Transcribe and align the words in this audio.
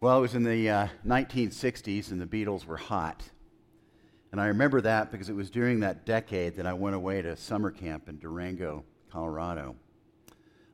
Well, 0.00 0.18
it 0.18 0.20
was 0.20 0.36
in 0.36 0.44
the 0.44 0.70
uh, 0.70 0.88
1960s 1.04 2.12
and 2.12 2.20
the 2.20 2.26
Beatles 2.26 2.64
were 2.64 2.76
hot. 2.76 3.20
And 4.30 4.40
I 4.40 4.46
remember 4.46 4.80
that 4.82 5.10
because 5.10 5.28
it 5.28 5.34
was 5.34 5.50
during 5.50 5.80
that 5.80 6.06
decade 6.06 6.54
that 6.54 6.66
I 6.66 6.72
went 6.72 6.94
away 6.94 7.20
to 7.20 7.36
summer 7.36 7.72
camp 7.72 8.08
in 8.08 8.20
Durango, 8.20 8.84
Colorado. 9.10 9.74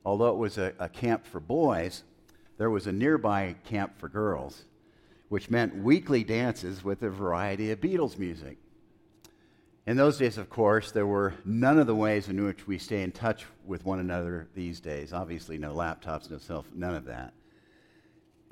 Although 0.05 0.29
it 0.29 0.37
was 0.37 0.59
a, 0.59 0.73
a 0.77 0.87
camp 0.87 1.25
for 1.25 1.39
boys, 1.39 2.03
there 2.59 2.69
was 2.69 2.85
a 2.85 2.91
nearby 2.91 3.55
camp 3.63 3.97
for 3.97 4.09
girls, 4.09 4.65
which 5.29 5.49
meant 5.49 5.75
weekly 5.75 6.23
dances 6.23 6.83
with 6.83 7.01
a 7.01 7.09
variety 7.09 7.71
of 7.71 7.81
Beatles 7.81 8.19
music. 8.19 8.59
In 9.87 9.97
those 9.97 10.19
days, 10.19 10.37
of 10.37 10.51
course, 10.51 10.91
there 10.91 11.07
were 11.07 11.33
none 11.43 11.79
of 11.79 11.87
the 11.87 11.95
ways 11.95 12.29
in 12.29 12.43
which 12.45 12.67
we 12.67 12.77
stay 12.77 13.01
in 13.01 13.11
touch 13.11 13.45
with 13.65 13.85
one 13.85 13.99
another 13.99 14.49
these 14.53 14.79
days. 14.79 15.13
Obviously, 15.13 15.57
no 15.57 15.73
laptops, 15.73 16.29
no 16.29 16.37
cell, 16.37 16.63
none 16.75 16.93
of 16.93 17.05
that. 17.05 17.33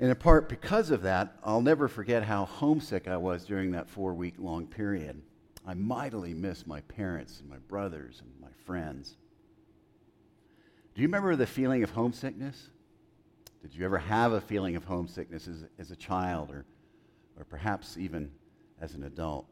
And 0.00 0.10
in 0.10 0.16
part 0.16 0.48
because 0.48 0.90
of 0.90 1.02
that, 1.02 1.36
I'll 1.44 1.62
never 1.62 1.88
forget 1.88 2.24
how 2.24 2.44
homesick 2.44 3.06
I 3.06 3.16
was 3.16 3.44
during 3.44 3.72
that 3.72 3.88
four 3.88 4.14
week 4.14 4.34
long 4.38 4.66
period. 4.66 5.22
I 5.66 5.74
mightily 5.74 6.34
miss 6.34 6.66
my 6.66 6.80
parents 6.82 7.40
and 7.40 7.48
my 7.48 7.58
brothers 7.68 8.20
and 8.20 8.30
my 8.40 8.52
friends. 8.66 9.16
Do 10.94 11.02
you 11.02 11.08
remember 11.08 11.36
the 11.36 11.46
feeling 11.46 11.82
of 11.82 11.90
homesickness? 11.90 12.68
Did 13.62 13.74
you 13.74 13.84
ever 13.84 13.98
have 13.98 14.32
a 14.32 14.40
feeling 14.40 14.76
of 14.76 14.84
homesickness 14.84 15.48
as, 15.48 15.64
as 15.78 15.90
a 15.90 15.96
child 15.96 16.50
or, 16.50 16.66
or 17.38 17.44
perhaps 17.44 17.96
even 17.96 18.30
as 18.80 18.94
an 18.94 19.04
adult? 19.04 19.46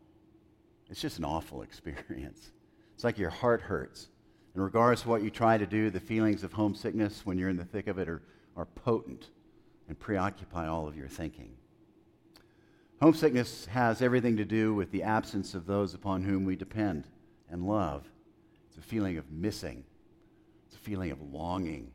It's 0.90 1.00
just 1.00 1.18
an 1.18 1.24
awful 1.24 1.62
experience. 1.62 2.50
It's 2.94 3.04
like 3.04 3.16
your 3.16 3.30
heart 3.30 3.62
hurts. 3.62 4.08
In 4.54 4.60
regards 4.60 5.02
to 5.02 5.08
what 5.08 5.22
you 5.22 5.30
try 5.30 5.56
to 5.56 5.66
do, 5.66 5.88
the 5.88 5.98
feelings 5.98 6.44
of 6.44 6.52
homesickness 6.52 7.24
when 7.24 7.38
you're 7.38 7.48
in 7.48 7.56
the 7.56 7.64
thick 7.64 7.86
of 7.86 7.98
it 7.98 8.08
are, 8.08 8.22
are 8.54 8.66
potent 8.66 9.30
and 9.92 10.00
preoccupy 10.00 10.66
all 10.66 10.88
of 10.88 10.96
your 10.96 11.06
thinking. 11.06 11.50
Homesickness 13.02 13.66
has 13.66 14.00
everything 14.00 14.38
to 14.38 14.44
do 14.46 14.72
with 14.72 14.90
the 14.90 15.02
absence 15.02 15.52
of 15.52 15.66
those 15.66 15.92
upon 15.92 16.22
whom 16.22 16.46
we 16.46 16.56
depend 16.56 17.04
and 17.50 17.68
love. 17.68 18.02
It's 18.68 18.78
a 18.78 18.80
feeling 18.80 19.18
of 19.18 19.30
missing, 19.30 19.84
it's 20.66 20.76
a 20.76 20.78
feeling 20.78 21.10
of 21.10 21.20
longing. 21.20 21.90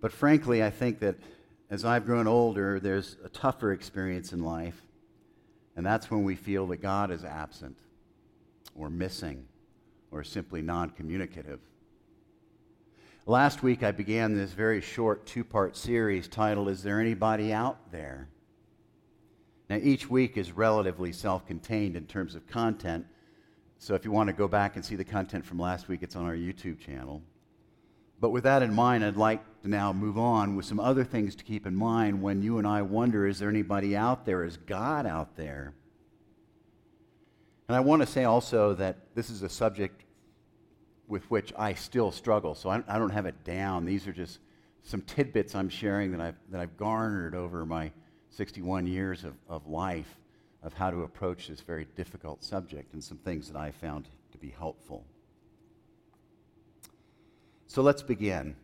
But 0.00 0.10
frankly, 0.10 0.64
I 0.64 0.70
think 0.70 1.00
that 1.00 1.16
as 1.68 1.84
I've 1.84 2.06
grown 2.06 2.26
older, 2.26 2.80
there's 2.80 3.18
a 3.22 3.28
tougher 3.28 3.72
experience 3.72 4.32
in 4.32 4.42
life, 4.42 4.86
and 5.76 5.84
that's 5.84 6.10
when 6.10 6.24
we 6.24 6.34
feel 6.34 6.66
that 6.68 6.78
God 6.78 7.10
is 7.10 7.26
absent 7.26 7.76
or 8.74 8.88
missing 8.88 9.44
or 10.10 10.24
simply 10.24 10.62
non 10.62 10.88
communicative. 10.88 11.60
Last 13.28 13.64
week, 13.64 13.82
I 13.82 13.90
began 13.90 14.36
this 14.36 14.52
very 14.52 14.80
short 14.80 15.26
two 15.26 15.42
part 15.42 15.76
series 15.76 16.28
titled, 16.28 16.68
Is 16.68 16.84
There 16.84 17.00
Anybody 17.00 17.52
Out 17.52 17.90
There? 17.90 18.28
Now, 19.68 19.80
each 19.82 20.08
week 20.08 20.36
is 20.36 20.52
relatively 20.52 21.10
self 21.10 21.44
contained 21.44 21.96
in 21.96 22.06
terms 22.06 22.36
of 22.36 22.46
content. 22.46 23.04
So, 23.80 23.96
if 23.96 24.04
you 24.04 24.12
want 24.12 24.28
to 24.28 24.32
go 24.32 24.46
back 24.46 24.76
and 24.76 24.84
see 24.84 24.94
the 24.94 25.04
content 25.04 25.44
from 25.44 25.58
last 25.58 25.88
week, 25.88 26.04
it's 26.04 26.14
on 26.14 26.24
our 26.24 26.36
YouTube 26.36 26.78
channel. 26.78 27.20
But 28.20 28.30
with 28.30 28.44
that 28.44 28.62
in 28.62 28.72
mind, 28.72 29.04
I'd 29.04 29.16
like 29.16 29.42
to 29.62 29.68
now 29.68 29.92
move 29.92 30.18
on 30.18 30.54
with 30.54 30.64
some 30.64 30.78
other 30.78 31.02
things 31.02 31.34
to 31.34 31.42
keep 31.42 31.66
in 31.66 31.74
mind 31.74 32.22
when 32.22 32.42
you 32.42 32.58
and 32.58 32.66
I 32.66 32.82
wonder 32.82 33.26
is 33.26 33.40
there 33.40 33.50
anybody 33.50 33.96
out 33.96 34.24
there? 34.24 34.44
Is 34.44 34.56
God 34.56 35.04
out 35.04 35.34
there? 35.34 35.74
And 37.66 37.74
I 37.74 37.80
want 37.80 38.02
to 38.02 38.06
say 38.06 38.22
also 38.22 38.72
that 38.74 38.98
this 39.16 39.30
is 39.30 39.42
a 39.42 39.48
subject 39.48 40.04
with 41.08 41.30
which 41.30 41.52
I 41.56 41.74
still 41.74 42.10
struggle. 42.10 42.54
So 42.54 42.70
I, 42.70 42.82
I 42.88 42.98
don't 42.98 43.10
have 43.10 43.26
it 43.26 43.44
down. 43.44 43.84
These 43.84 44.06
are 44.06 44.12
just 44.12 44.40
some 44.82 45.02
tidbits 45.02 45.54
I'm 45.54 45.68
sharing 45.68 46.12
that 46.12 46.20
I've, 46.20 46.36
that 46.50 46.60
I've 46.60 46.76
garnered 46.76 47.34
over 47.34 47.66
my 47.66 47.90
61 48.30 48.86
years 48.86 49.24
of, 49.24 49.34
of 49.48 49.66
life 49.66 50.18
of 50.62 50.72
how 50.74 50.90
to 50.90 51.02
approach 51.02 51.48
this 51.48 51.60
very 51.60 51.86
difficult 51.96 52.42
subject 52.42 52.92
and 52.92 53.02
some 53.02 53.18
things 53.18 53.48
that 53.50 53.56
I 53.56 53.70
found 53.70 54.08
to 54.32 54.38
be 54.38 54.50
helpful. 54.50 55.04
So 57.68 57.82
let's 57.82 58.02
begin. 58.02 58.56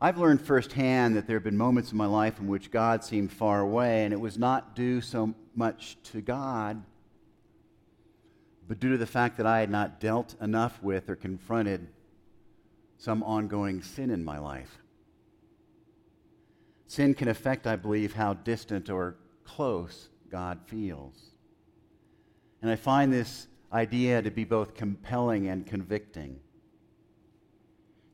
I've 0.00 0.18
learned 0.18 0.40
firsthand 0.40 1.16
that 1.16 1.26
there 1.26 1.36
have 1.36 1.44
been 1.44 1.56
moments 1.56 1.92
in 1.92 1.98
my 1.98 2.06
life 2.06 2.40
in 2.40 2.48
which 2.48 2.70
God 2.70 3.04
seemed 3.04 3.32
far 3.32 3.60
away, 3.60 4.04
and 4.04 4.12
it 4.12 4.20
was 4.20 4.36
not 4.36 4.74
due 4.74 5.00
so 5.00 5.34
much 5.54 5.96
to 6.04 6.20
God 6.20 6.82
but 8.68 8.80
due 8.80 8.90
to 8.90 8.98
the 8.98 9.06
fact 9.06 9.36
that 9.36 9.46
I 9.46 9.60
had 9.60 9.70
not 9.70 10.00
dealt 10.00 10.34
enough 10.40 10.82
with 10.82 11.08
or 11.08 11.16
confronted 11.16 11.88
some 12.98 13.22
ongoing 13.22 13.82
sin 13.82 14.10
in 14.10 14.24
my 14.24 14.38
life. 14.38 14.78
Sin 16.86 17.14
can 17.14 17.28
affect, 17.28 17.66
I 17.66 17.74
believe, 17.74 18.12
how 18.12 18.34
distant 18.34 18.88
or 18.88 19.16
close 19.44 20.08
God 20.30 20.60
feels. 20.66 21.32
And 22.60 22.70
I 22.70 22.76
find 22.76 23.12
this 23.12 23.48
idea 23.72 24.22
to 24.22 24.30
be 24.30 24.44
both 24.44 24.74
compelling 24.74 25.48
and 25.48 25.66
convicting. 25.66 26.38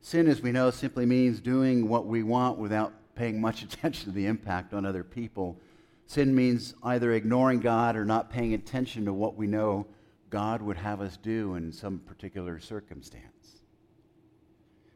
Sin, 0.01 0.27
as 0.27 0.41
we 0.41 0.51
know, 0.51 0.71
simply 0.71 1.05
means 1.05 1.39
doing 1.39 1.87
what 1.87 2.07
we 2.07 2.23
want 2.23 2.57
without 2.57 2.93
paying 3.15 3.39
much 3.39 3.61
attention 3.63 4.05
to 4.05 4.15
the 4.15 4.25
impact 4.25 4.73
on 4.73 4.85
other 4.85 5.03
people. 5.03 5.59
Sin 6.07 6.33
means 6.33 6.73
either 6.81 7.13
ignoring 7.13 7.59
God 7.59 7.95
or 7.95 8.05
not 8.05 8.31
paying 8.31 8.53
attention 8.55 9.05
to 9.05 9.13
what 9.13 9.35
we 9.35 9.45
know 9.45 9.85
God 10.29 10.61
would 10.61 10.77
have 10.77 11.01
us 11.01 11.17
do 11.17 11.55
in 11.55 11.71
some 11.71 11.99
particular 11.99 12.59
circumstance. 12.59 13.63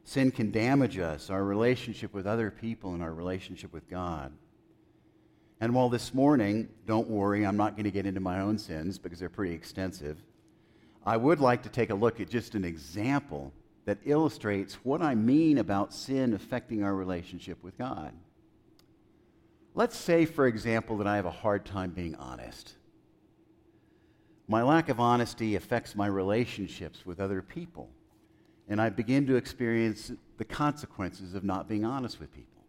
Sin 0.03 0.31
can 0.31 0.51
damage 0.51 0.99
us, 0.99 1.29
our 1.29 1.43
relationship 1.43 2.13
with 2.13 2.27
other 2.27 2.51
people, 2.51 2.93
and 2.93 3.01
our 3.01 3.13
relationship 3.13 3.73
with 3.73 3.89
God. 3.89 4.33
And 5.59 5.73
while 5.73 5.89
this 5.89 6.13
morning, 6.13 6.67
don't 6.85 7.09
worry, 7.09 7.45
I'm 7.45 7.57
not 7.57 7.75
going 7.75 7.85
to 7.85 7.91
get 7.91 8.05
into 8.05 8.19
my 8.19 8.41
own 8.41 8.57
sins 8.57 8.99
because 8.99 9.19
they're 9.19 9.29
pretty 9.29 9.53
extensive, 9.53 10.21
I 11.05 11.17
would 11.17 11.39
like 11.39 11.63
to 11.63 11.69
take 11.69 11.89
a 11.89 11.95
look 11.95 12.19
at 12.19 12.29
just 12.29 12.55
an 12.55 12.65
example 12.65 13.53
that 13.85 13.99
illustrates 14.05 14.75
what 14.83 15.01
I 15.01 15.15
mean 15.15 15.57
about 15.57 15.93
sin 15.93 16.33
affecting 16.33 16.83
our 16.83 16.93
relationship 16.93 17.63
with 17.63 17.77
God. 17.77 18.13
Let's 19.75 19.97
say, 19.97 20.25
for 20.25 20.47
example, 20.47 20.97
that 20.97 21.07
I 21.07 21.15
have 21.15 21.25
a 21.25 21.31
hard 21.31 21.65
time 21.65 21.91
being 21.91 22.15
honest. 22.15 22.73
My 24.47 24.61
lack 24.61 24.89
of 24.89 24.99
honesty 24.99 25.55
affects 25.55 25.95
my 25.95 26.07
relationships 26.07 27.05
with 27.05 27.19
other 27.19 27.41
people. 27.41 27.89
And 28.67 28.81
I 28.81 28.89
begin 28.89 29.27
to 29.27 29.35
experience 29.35 30.11
the 30.37 30.45
consequences 30.45 31.33
of 31.33 31.43
not 31.43 31.67
being 31.67 31.85
honest 31.85 32.19
with 32.19 32.33
people. 32.33 32.63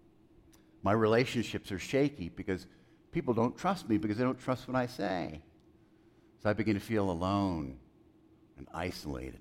My 0.83 0.93
relationships 0.93 1.73
are 1.73 1.79
shaky 1.79 2.29
because 2.29 2.67
people 3.11 3.33
don't 3.35 3.57
trust 3.57 3.89
me 3.89 3.97
because 3.97 4.19
they 4.19 4.25
don't 4.25 4.39
trust 4.39 4.69
what 4.69 4.77
I 4.77 4.87
say. 4.87 5.41
So 6.43 6.51
I 6.51 6.53
begin 6.53 6.75
to 6.75 6.81
feel 6.81 7.11
alone 7.11 7.79
and 8.59 8.69
isolated. 8.75 9.41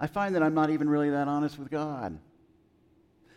I 0.00 0.06
find 0.06 0.34
that 0.34 0.42
I'm 0.42 0.54
not 0.54 0.70
even 0.70 0.88
really 0.88 1.10
that 1.10 1.28
honest 1.28 1.58
with 1.58 1.70
God. 1.70 2.18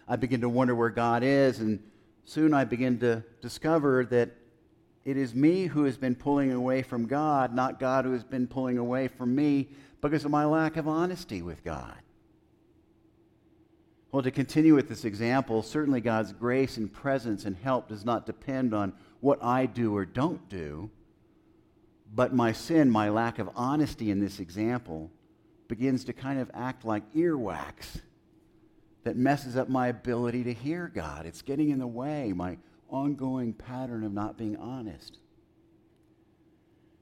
I 0.08 0.16
begin 0.16 0.42
to 0.42 0.50
wonder 0.50 0.74
where 0.74 0.90
God 0.90 1.24
is, 1.24 1.60
and 1.60 1.80
soon 2.26 2.54
I 2.54 2.64
begin 2.64 3.00
to 3.00 3.24
discover 3.42 4.06
that 4.06 4.32
it 5.06 5.18
is 5.18 5.36
me 5.36 5.66
who 5.66 5.84
has 5.84 5.98
been 5.98 6.16
pulling 6.16 6.52
away 6.52 6.82
from 6.82 7.06
God, 7.06 7.54
not 7.54 7.80
God 7.80 8.06
who 8.06 8.14
has 8.14 8.24
been 8.24 8.48
pulling 8.48 8.78
away 8.78 9.08
from 9.08 9.36
me 9.36 9.68
because 10.02 10.24
of 10.26 10.32
my 10.32 10.46
lack 10.46 10.78
of 10.78 10.88
honesty 10.88 11.42
with 11.42 11.64
God. 11.64 11.98
Well, 14.12 14.24
to 14.24 14.32
continue 14.32 14.76
with 14.76 14.88
this 14.88 15.06
example, 15.06 15.64
certainly 15.64 16.00
God's 16.00 16.32
grace 16.32 16.78
and 16.78 16.92
presence 16.92 17.46
and 17.46 17.56
help 17.58 17.90
does 17.90 18.06
not 18.06 18.26
depend 18.26 18.74
on 18.74 18.94
what 19.22 19.44
I 19.44 19.66
do 19.66 19.96
or 19.96 20.06
don't 20.06 20.48
do, 20.50 20.92
but 22.14 22.34
my 22.34 22.52
sin, 22.52 22.92
my 22.92 23.10
lack 23.10 23.40
of 23.40 23.50
honesty 23.56 24.12
in 24.12 24.20
this 24.20 24.40
example, 24.40 25.10
begins 25.68 26.04
to 26.06 26.14
kind 26.14 26.40
of 26.40 26.52
act 26.54 26.86
like 26.86 27.12
earwax 27.14 28.02
that 29.04 29.18
messes 29.18 29.58
up 29.58 29.68
my 29.68 29.88
ability 29.88 30.44
to 30.44 30.54
hear 30.54 30.92
God. 30.94 31.26
It's 31.26 31.42
getting 31.42 31.72
in 31.72 31.80
the 31.80 31.88
way. 31.88 32.34
My 32.34 32.58
ongoing 32.94 33.54
pattern 33.54 34.04
of 34.04 34.14
not 34.14 34.38
being 34.38 34.56
honest. 34.56 35.18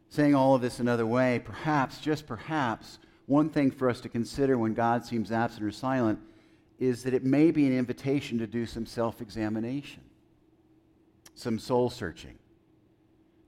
Saying 0.10 0.34
all 0.34 0.56
of 0.56 0.62
this 0.62 0.80
another 0.80 1.06
way, 1.06 1.42
perhaps, 1.44 2.00
just 2.00 2.26
perhaps, 2.26 2.98
one 3.28 3.50
thing 3.50 3.72
for 3.72 3.90
us 3.90 4.02
to 4.02 4.10
consider 4.10 4.58
when 4.58 4.74
God 4.74 5.06
seems 5.06 5.32
absent 5.32 5.64
or 5.64 5.72
silent 5.72 6.20
is 6.80 7.04
that 7.04 7.14
it 7.14 7.24
may 7.24 7.52
be 7.52 7.68
an 7.68 7.78
invitation 7.78 8.40
to 8.40 8.48
do 8.48 8.66
some 8.66 8.86
self 8.86 9.22
examination, 9.22 10.02
some 11.36 11.60
soul 11.60 11.90
searching, 11.90 12.38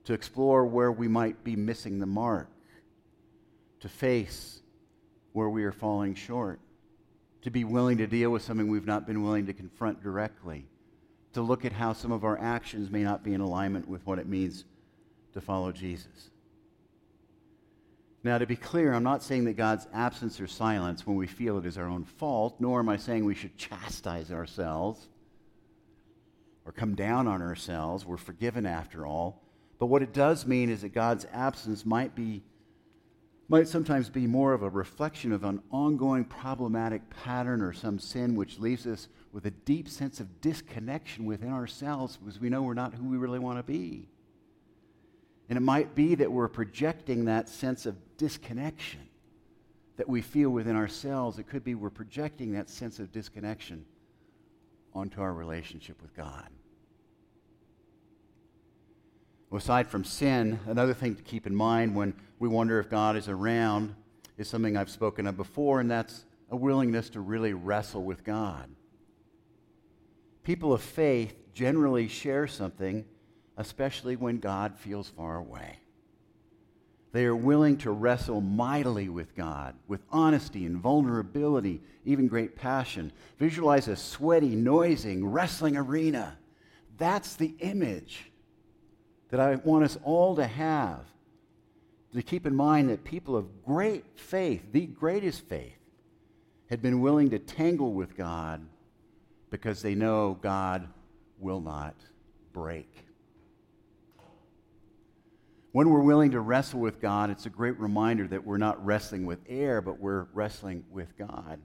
to 0.04 0.12
explore 0.12 0.64
where 0.66 0.92
we 0.92 1.08
might 1.08 1.42
be 1.44 1.56
missing 1.56 1.98
the 1.98 2.06
mark, 2.06 2.48
to 3.80 3.88
face 3.88 4.60
where 5.32 5.50
we 5.50 5.64
are 5.64 5.72
falling 5.72 6.14
short, 6.14 6.60
to 7.42 7.50
be 7.50 7.64
willing 7.64 7.98
to 7.98 8.06
deal 8.06 8.30
with 8.30 8.42
something 8.42 8.68
we've 8.68 8.86
not 8.86 9.06
been 9.06 9.22
willing 9.22 9.46
to 9.46 9.52
confront 9.52 10.02
directly 10.02 10.66
to 11.34 11.42
look 11.42 11.64
at 11.64 11.72
how 11.72 11.92
some 11.92 12.12
of 12.12 12.24
our 12.24 12.38
actions 12.38 12.90
may 12.90 13.02
not 13.02 13.22
be 13.22 13.34
in 13.34 13.40
alignment 13.40 13.88
with 13.88 14.06
what 14.06 14.18
it 14.18 14.26
means 14.26 14.64
to 15.34 15.40
follow 15.40 15.70
Jesus. 15.72 16.30
Now, 18.22 18.38
to 18.38 18.46
be 18.46 18.56
clear, 18.56 18.94
I'm 18.94 19.02
not 19.02 19.22
saying 19.22 19.44
that 19.44 19.56
God's 19.56 19.86
absence 19.92 20.40
or 20.40 20.46
silence 20.46 21.06
when 21.06 21.16
we 21.16 21.26
feel 21.26 21.58
it 21.58 21.66
is 21.66 21.76
our 21.76 21.88
own 21.88 22.04
fault, 22.04 22.56
nor 22.58 22.80
am 22.80 22.88
I 22.88 22.96
saying 22.96 23.24
we 23.24 23.34
should 23.34 23.58
chastise 23.58 24.32
ourselves. 24.32 25.08
or 26.64 26.72
come 26.72 26.94
down 26.94 27.28
on 27.28 27.42
ourselves. 27.42 28.06
We're 28.06 28.16
forgiven 28.16 28.66
after 28.66 29.06
all. 29.06 29.42
But 29.78 29.86
what 29.86 30.02
it 30.02 30.12
does 30.12 30.46
mean 30.46 30.70
is 30.70 30.82
that 30.82 30.94
God's 30.94 31.26
absence 31.32 31.84
might 31.84 32.14
be 32.14 32.42
might 33.46 33.68
sometimes 33.68 34.08
be 34.08 34.26
more 34.26 34.54
of 34.54 34.62
a 34.62 34.70
reflection 34.70 35.30
of 35.30 35.44
an 35.44 35.62
ongoing 35.70 36.24
problematic 36.24 37.02
pattern 37.10 37.60
or 37.60 37.74
some 37.74 37.98
sin 37.98 38.34
which 38.34 38.58
leaves 38.58 38.86
us 38.86 39.08
with 39.34 39.46
a 39.46 39.50
deep 39.50 39.88
sense 39.88 40.20
of 40.20 40.40
disconnection 40.40 41.24
within 41.24 41.50
ourselves 41.50 42.16
because 42.16 42.40
we 42.40 42.48
know 42.48 42.62
we're 42.62 42.72
not 42.72 42.94
who 42.94 43.04
we 43.04 43.16
really 43.16 43.40
want 43.40 43.58
to 43.58 43.64
be. 43.64 44.06
And 45.48 45.56
it 45.56 45.60
might 45.60 45.96
be 45.96 46.14
that 46.14 46.30
we're 46.30 46.46
projecting 46.46 47.24
that 47.24 47.48
sense 47.48 47.84
of 47.84 47.96
disconnection 48.16 49.00
that 49.96 50.08
we 50.08 50.22
feel 50.22 50.50
within 50.50 50.76
ourselves. 50.76 51.40
It 51.40 51.48
could 51.48 51.64
be 51.64 51.74
we're 51.74 51.90
projecting 51.90 52.52
that 52.52 52.70
sense 52.70 53.00
of 53.00 53.10
disconnection 53.10 53.84
onto 54.94 55.20
our 55.20 55.34
relationship 55.34 56.00
with 56.00 56.14
God. 56.14 56.48
Aside 59.52 59.88
from 59.88 60.04
sin, 60.04 60.60
another 60.66 60.94
thing 60.94 61.16
to 61.16 61.22
keep 61.22 61.46
in 61.46 61.54
mind 61.56 61.96
when 61.96 62.14
we 62.38 62.48
wonder 62.48 62.78
if 62.78 62.88
God 62.88 63.16
is 63.16 63.28
around 63.28 63.96
is 64.38 64.48
something 64.48 64.76
I've 64.76 64.90
spoken 64.90 65.26
of 65.26 65.36
before, 65.36 65.80
and 65.80 65.90
that's 65.90 66.24
a 66.50 66.56
willingness 66.56 67.10
to 67.10 67.20
really 67.20 67.52
wrestle 67.52 68.04
with 68.04 68.22
God. 68.22 68.68
People 70.44 70.72
of 70.74 70.82
faith 70.82 71.34
generally 71.54 72.06
share 72.06 72.46
something, 72.46 73.04
especially 73.56 74.16
when 74.16 74.38
God 74.38 74.76
feels 74.76 75.08
far 75.08 75.36
away. 75.36 75.78
They 77.12 77.24
are 77.24 77.36
willing 77.36 77.78
to 77.78 77.92
wrestle 77.92 78.40
mightily 78.40 79.08
with 79.08 79.34
God, 79.36 79.76
with 79.86 80.02
honesty 80.10 80.66
and 80.66 80.76
vulnerability, 80.76 81.80
even 82.04 82.26
great 82.26 82.56
passion. 82.56 83.12
Visualize 83.38 83.88
a 83.88 83.96
sweaty, 83.96 84.54
noising, 84.56 85.24
wrestling 85.24 85.76
arena. 85.76 86.36
That's 86.98 87.36
the 87.36 87.54
image 87.60 88.32
that 89.30 89.40
I 89.40 89.54
want 89.56 89.84
us 89.84 89.96
all 90.02 90.36
to 90.36 90.46
have. 90.46 91.00
To 92.14 92.22
keep 92.22 92.46
in 92.46 92.54
mind 92.54 92.90
that 92.90 93.04
people 93.04 93.36
of 93.36 93.64
great 93.64 94.04
faith, 94.16 94.62
the 94.72 94.86
greatest 94.86 95.46
faith, 95.48 95.78
had 96.68 96.82
been 96.82 97.00
willing 97.00 97.30
to 97.30 97.38
tangle 97.38 97.92
with 97.92 98.16
God 98.16 98.60
because 99.54 99.82
they 99.82 99.94
know 99.94 100.36
God 100.42 100.88
will 101.38 101.60
not 101.60 101.94
break. 102.52 102.92
When 105.70 105.90
we're 105.90 106.00
willing 106.00 106.32
to 106.32 106.40
wrestle 106.40 106.80
with 106.80 107.00
God, 107.00 107.30
it's 107.30 107.46
a 107.46 107.50
great 107.50 107.78
reminder 107.78 108.26
that 108.26 108.44
we're 108.44 108.58
not 108.58 108.84
wrestling 108.84 109.26
with 109.26 109.38
air, 109.48 109.80
but 109.80 110.00
we're 110.00 110.26
wrestling 110.32 110.82
with 110.90 111.16
God. 111.16 111.60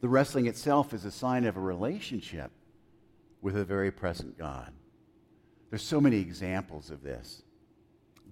The 0.00 0.08
wrestling 0.08 0.46
itself 0.46 0.92
is 0.92 1.04
a 1.04 1.12
sign 1.12 1.44
of 1.44 1.56
a 1.56 1.60
relationship 1.60 2.50
with 3.40 3.56
a 3.56 3.64
very 3.64 3.92
present 3.92 4.36
God. 4.36 4.72
There's 5.70 5.82
so 5.82 6.00
many 6.00 6.18
examples 6.18 6.90
of 6.90 7.04
this. 7.04 7.44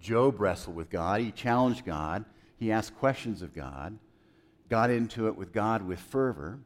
Job 0.01 0.41
wrestled 0.41 0.75
with 0.75 0.91
God. 0.91 1.21
He 1.21 1.31
challenged 1.31 1.85
God. 1.85 2.25
He 2.57 2.73
asked 2.73 2.97
questions 2.97 3.41
of 3.41 3.55
God, 3.55 3.97
got 4.69 4.91
into 4.91 5.29
it 5.29 5.37
with 5.37 5.53
God 5.53 5.87
with 5.87 6.01
fervor. 6.01 6.59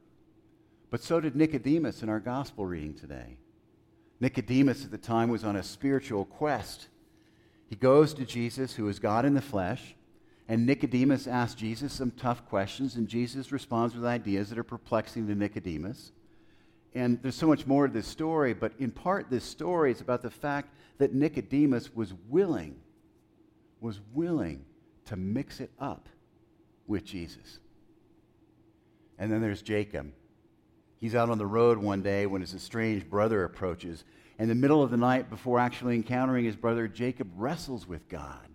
But 0.91 1.03
so 1.03 1.21
did 1.21 1.37
Nicodemus 1.37 2.03
in 2.03 2.09
our 2.09 2.21
gospel 2.21 2.67
reading 2.67 2.95
today. 2.95 3.39
Nicodemus 4.21 4.85
at 4.85 4.91
the 4.91 4.99
time 4.99 5.29
was 5.29 5.45
on 5.45 5.57
a 5.57 5.63
spiritual 5.63 6.25
quest 6.25 6.89
he 7.69 7.77
goes 7.77 8.15
to 8.15 8.25
Jesus, 8.25 8.75
who 8.75 8.89
is 8.89 8.99
God 8.99 9.25
in 9.25 9.35
the 9.35 9.43
flesh, 9.43 9.95
and 10.49 10.65
Nicodemus 10.65 11.27
asks 11.27 11.61
Jesus 11.61 11.93
some 11.93 12.11
tough 12.13 12.47
questions, 12.49 12.97
and 12.97 13.07
Jesus 13.07 13.53
responds 13.53 13.95
with 13.95 14.07
ideas 14.07 14.49
that 14.49 14.59
are 14.59 14.65
perplexing 14.65 15.27
to 15.27 15.35
Nicodemus. 15.35 16.13
And 16.95 17.23
there's 17.23 17.35
so 17.35 17.47
much 17.47 17.67
more 17.67 17.87
to 17.87 17.93
this 17.93 18.07
story, 18.07 18.55
but 18.55 18.73
in 18.79 18.91
part, 18.91 19.29
this 19.29 19.45
story 19.45 19.93
is 19.93 20.01
about 20.01 20.23
the 20.23 20.31
fact 20.31 20.73
that 20.97 21.13
Nicodemus 21.13 21.95
was 21.95 22.15
willing, 22.29 22.77
was 23.81 24.01
willing 24.15 24.65
to 25.05 25.17
mix 25.17 25.61
it 25.61 25.71
up 25.79 26.09
with 26.87 27.05
Jesus. 27.05 27.61
And 29.19 29.31
then 29.31 29.43
there's 29.43 29.61
Jacob. 29.61 30.11
He's 30.99 31.15
out 31.15 31.31
on 31.31 31.39
the 31.39 31.47
road 31.47 31.79
one 31.79 32.03
day 32.03 32.27
when 32.27 32.41
his 32.41 32.55
estranged 32.55 33.09
brother 33.09 33.45
approaches 33.45 34.05
in 34.39 34.49
the 34.49 34.55
middle 34.55 34.83
of 34.83 34.91
the 34.91 34.97
night, 34.97 35.31
before 35.31 35.59
actually 35.59 35.97
encountering 35.97 36.45
his 36.45 36.55
brother, 36.55 36.87
Jacob 36.87 37.29
wrestles 37.37 37.89
with 37.89 38.09
God. 38.09 38.47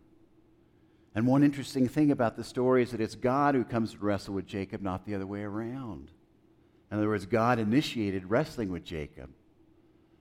And 1.13 1.27
one 1.27 1.43
interesting 1.43 1.89
thing 1.89 2.09
about 2.09 2.37
the 2.37 2.43
story 2.43 2.83
is 2.83 2.91
that 2.91 3.01
it's 3.01 3.15
God 3.15 3.53
who 3.53 3.65
comes 3.65 3.91
to 3.91 3.97
wrestle 3.99 4.33
with 4.33 4.47
Jacob, 4.47 4.81
not 4.81 5.05
the 5.05 5.13
other 5.13 5.27
way 5.27 5.41
around. 5.41 6.09
In 6.89 6.97
other 6.97 7.09
words, 7.09 7.25
God 7.25 7.59
initiated 7.59 8.29
wrestling 8.29 8.71
with 8.71 8.85
Jacob. 8.85 9.29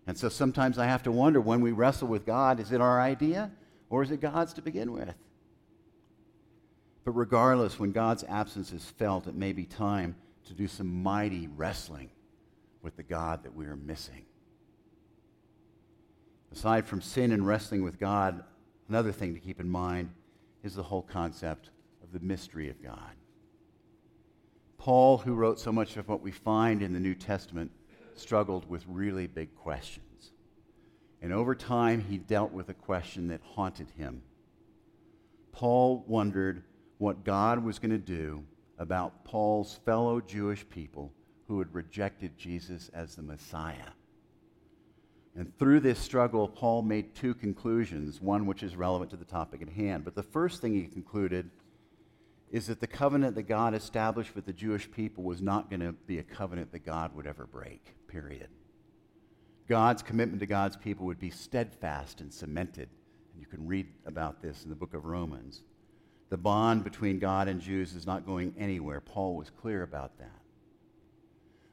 And 0.07 0.19
so 0.19 0.29
sometimes 0.29 0.79
I 0.79 0.87
have 0.87 1.05
to 1.05 1.13
wonder 1.13 1.41
when 1.41 1.61
we 1.61 1.71
wrestle 1.71 2.09
with 2.09 2.27
God, 2.27 2.59
is 2.59 2.73
it 2.73 2.81
our 2.81 3.01
idea 3.01 3.53
or 3.89 4.03
is 4.03 4.11
it 4.11 4.21
God's 4.21 4.53
to 4.55 4.63
begin 4.63 4.93
with? 4.93 5.15
But 7.05 7.13
regardless, 7.13 7.79
when 7.79 7.93
God's 7.93 8.25
absence 8.25 8.73
is 8.73 8.85
felt, 8.85 9.29
it 9.29 9.35
may 9.35 9.53
be 9.53 9.65
time 9.65 10.17
to 10.47 10.55
do 10.55 10.67
some 10.67 11.03
mighty 11.03 11.49
wrestling 11.49 12.11
with 12.83 12.97
the 12.97 13.03
God 13.03 13.45
that 13.45 13.55
we 13.55 13.67
are 13.67 13.77
missing. 13.77 14.25
Aside 16.53 16.87
from 16.87 17.01
sin 17.01 17.33
and 17.33 17.47
wrestling 17.47 17.83
with 17.83 17.99
God, 17.99 18.45
another 18.89 19.13
thing 19.13 19.35
to 19.35 19.41
keep 19.41 19.61
in 19.61 19.69
mind 19.69 20.11
is 20.63 20.75
the 20.75 20.83
whole 20.83 21.03
concept 21.03 21.71
of 22.03 22.13
the 22.13 22.21
mystery 22.21 22.69
of 22.69 22.83
God. 22.83 23.15
Paul, 24.77 25.19
who 25.19 25.35
wrote 25.35 25.61
so 25.61 25.73
much 25.73 25.97
of 25.97 26.09
what 26.09 26.23
we 26.23 26.33
find 26.33 26.83
in 26.83 26.93
the 26.93 27.01
New 27.01 27.15
Testament, 27.15 27.71
struggled 28.15 28.69
with 28.69 28.85
really 28.87 29.27
big 29.27 29.55
questions. 29.55 30.33
And 31.23 31.33
over 31.33 31.55
time, 31.55 32.05
he 32.09 32.19
dealt 32.19 32.53
with 32.53 32.69
a 32.69 32.75
question 32.75 33.29
that 33.29 33.41
haunted 33.55 33.89
him. 33.97 34.23
Paul 35.53 36.05
wondered 36.09 36.65
what 36.99 37.25
God 37.25 37.65
was 37.65 37.79
going 37.79 37.93
to 37.93 37.99
do 37.99 38.45
about 38.83 39.25
Paul's 39.25 39.81
fellow 39.87 40.21
Jewish 40.21 40.69
people 40.69 41.13
who 41.49 41.59
had 41.59 41.73
rejected 41.75 42.37
Jesus 42.37 42.91
as 42.93 43.15
the 43.15 43.23
Messiah. 43.23 43.93
And 45.35 45.57
through 45.59 45.81
this 45.81 45.99
struggle, 45.99 46.47
Paul 46.47 46.83
made 46.83 47.15
two 47.15 47.35
conclusions, 47.35 48.21
one 48.21 48.45
which 48.45 48.63
is 48.63 48.77
relevant 48.77 49.11
to 49.13 49.17
the 49.17 49.25
topic 49.25 49.63
at 49.63 49.71
hand. 49.71 50.05
But 50.05 50.15
the 50.15 50.23
first 50.23 50.61
thing 50.61 50.75
he 50.75 50.87
concluded 50.87 51.49
is 52.51 52.67
that 52.67 52.81
the 52.81 52.87
covenant 52.87 53.35
that 53.37 53.45
God 53.45 53.75
established 53.75 54.35
with 54.35 54.45
the 54.45 54.53
Jewish 54.53 54.91
people 54.91 55.25
was 55.25 55.41
not 55.41 55.71
going 55.71 55.81
to 55.81 55.93
be 55.93 56.19
a 56.19 56.23
covenant 56.23 56.71
that 56.73 56.85
God 56.85 57.17
would 57.17 57.27
ever 57.27 57.47
break, 57.47 57.95
period. 58.09 58.49
God's 59.69 60.03
commitment 60.03 60.41
to 60.41 60.47
God's 60.47 60.77
people 60.77 61.07
would 61.07 61.21
be 61.21 61.31
steadfast 61.31 62.21
and 62.21 62.31
cemented. 62.31 62.91
And 63.33 63.41
you 63.41 63.47
can 63.47 63.67
read 63.67 63.87
about 64.05 64.43
this 64.43 64.65
in 64.65 64.69
the 64.69 64.77
book 64.77 64.93
of 64.93 65.07
Romans. 65.07 65.63
The 66.33 66.39
bond 66.39 66.83
between 66.83 67.19
God 67.19 67.47
and 67.47 67.61
Jews 67.61 67.93
is 67.93 68.07
not 68.07 68.25
going 68.25 68.55
anywhere. 68.59 69.03
Paul 69.03 69.37
was 69.37 69.51
clear 69.51 69.83
about 69.83 70.17
that. 70.17 70.41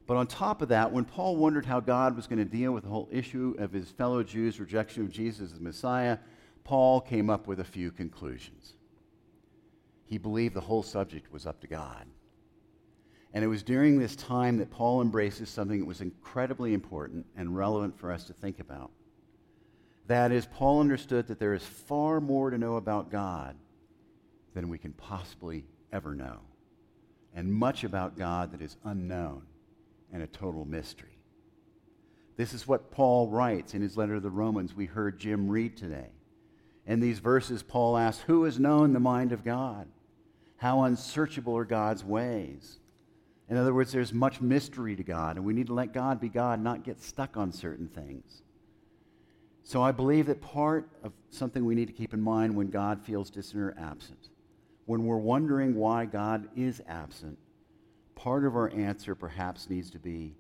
But 0.06 0.18
on 0.18 0.28
top 0.28 0.62
of 0.62 0.68
that, 0.68 0.92
when 0.92 1.06
Paul 1.06 1.38
wondered 1.38 1.66
how 1.66 1.80
God 1.80 2.14
was 2.14 2.28
going 2.28 2.40
to 2.40 2.44
deal 2.44 2.74
with 2.74 2.84
the 2.84 2.90
whole 2.90 3.08
issue 3.10 3.56
of 3.58 3.72
his 3.72 3.90
fellow 3.92 4.22
Jews' 4.22 4.60
rejection 4.60 5.04
of 5.04 5.14
Jesus 5.14 5.54
as 5.54 5.62
Messiah, 5.62 6.18
Paul 6.66 7.00
came 7.00 7.30
up 7.30 7.48
with 7.48 7.62
a 7.62 7.64
few 7.64 7.90
conclusions. 7.90 8.74
He 10.04 10.18
believed 10.18 10.56
the 10.56 10.60
whole 10.60 10.84
subject 10.84 11.32
was 11.32 11.46
up 11.46 11.62
to 11.62 11.68
God. 11.68 12.06
And 13.34 13.46
it 13.46 13.48
was 13.48 13.64
during 13.64 13.98
this 13.98 14.18
time 14.18 14.58
that 14.58 14.72
Paul 14.72 15.02
embraces 15.02 15.50
something 15.50 15.80
that 15.80 15.86
was 15.86 16.02
incredibly 16.02 16.74
important 16.74 17.26
and 17.38 17.56
relevant 17.56 17.98
for 17.98 18.12
us 18.12 18.26
to 18.26 18.34
think 18.34 18.60
about. 18.60 18.92
That 20.08 20.34
is, 20.34 20.48
Paul 20.48 20.82
understood 20.82 21.28
that 21.28 21.40
there 21.40 21.54
is 21.54 21.64
far 21.64 22.20
more 22.20 22.50
to 22.50 22.58
know 22.58 22.76
about 22.76 23.10
God 23.10 23.56
than 24.54 24.70
we 24.70 24.78
can 24.78 24.94
possibly 24.94 25.66
ever 25.92 26.16
know, 26.16 26.40
and 27.36 27.54
much 27.54 27.84
about 27.84 28.18
God 28.18 28.52
that 28.52 28.62
is 28.62 28.78
unknown 28.84 29.44
and 30.12 30.24
a 30.24 30.28
total 30.28 30.66
mystery. 30.66 31.18
This 32.38 32.54
is 32.54 32.68
what 32.68 32.92
Paul 32.92 33.28
writes 33.28 33.74
in 33.74 33.82
his 33.82 33.98
letter 33.98 34.16
to 34.16 34.22
the 34.22 34.30
Romans 34.30 34.74
we 34.74 34.86
heard 34.86 35.20
Jim 35.20 35.50
read 35.50 35.76
today. 35.76 36.08
In 36.88 37.00
these 37.00 37.20
verses, 37.20 37.62
Paul 37.62 37.98
asks, 37.98 38.24
Who 38.24 38.46
has 38.46 38.60
known 38.60 38.94
the 38.94 39.00
mind 39.00 39.32
of 39.32 39.44
God? 39.44 39.88
How 40.58 40.84
unsearchable 40.84 41.56
are 41.58 41.66
God's 41.66 42.04
ways? 42.04 42.80
In 43.50 43.58
other 43.58 43.74
words, 43.74 43.92
there's 43.92 44.14
much 44.14 44.42
mystery 44.42 44.96
to 44.96 45.04
God, 45.04 45.36
and 45.36 45.46
we 45.46 45.54
need 45.54 45.68
to 45.68 45.74
let 45.74 45.94
God 45.94 46.20
be 46.22 46.30
God, 46.30 46.62
not 46.62 46.84
get 46.84 47.02
stuck 47.02 47.36
on 47.36 47.52
certain 47.52 47.88
things. 47.88 48.44
So 49.64 49.82
I 49.82 49.92
believe 49.92 50.28
that 50.28 50.42
part 50.42 50.90
of 51.04 51.14
something 51.30 51.66
we 51.66 51.76
need 51.76 51.88
to 51.88 51.94
keep 51.94 52.14
in 52.14 52.22
mind 52.22 52.56
when 52.56 52.70
God 52.70 53.02
feels 53.02 53.30
distant 53.30 53.62
or 53.62 53.76
absent, 53.80 54.30
when 54.90 55.06
we're 55.06 55.18
wondering 55.18 55.76
why 55.76 56.04
God 56.04 56.50
is 56.56 56.82
absent, 56.88 57.38
part 58.16 58.44
of 58.44 58.56
our 58.56 58.72
answer 58.72 59.14
perhaps 59.14 59.70
needs 59.70 59.92
to 59.92 60.00
be, 60.00 60.34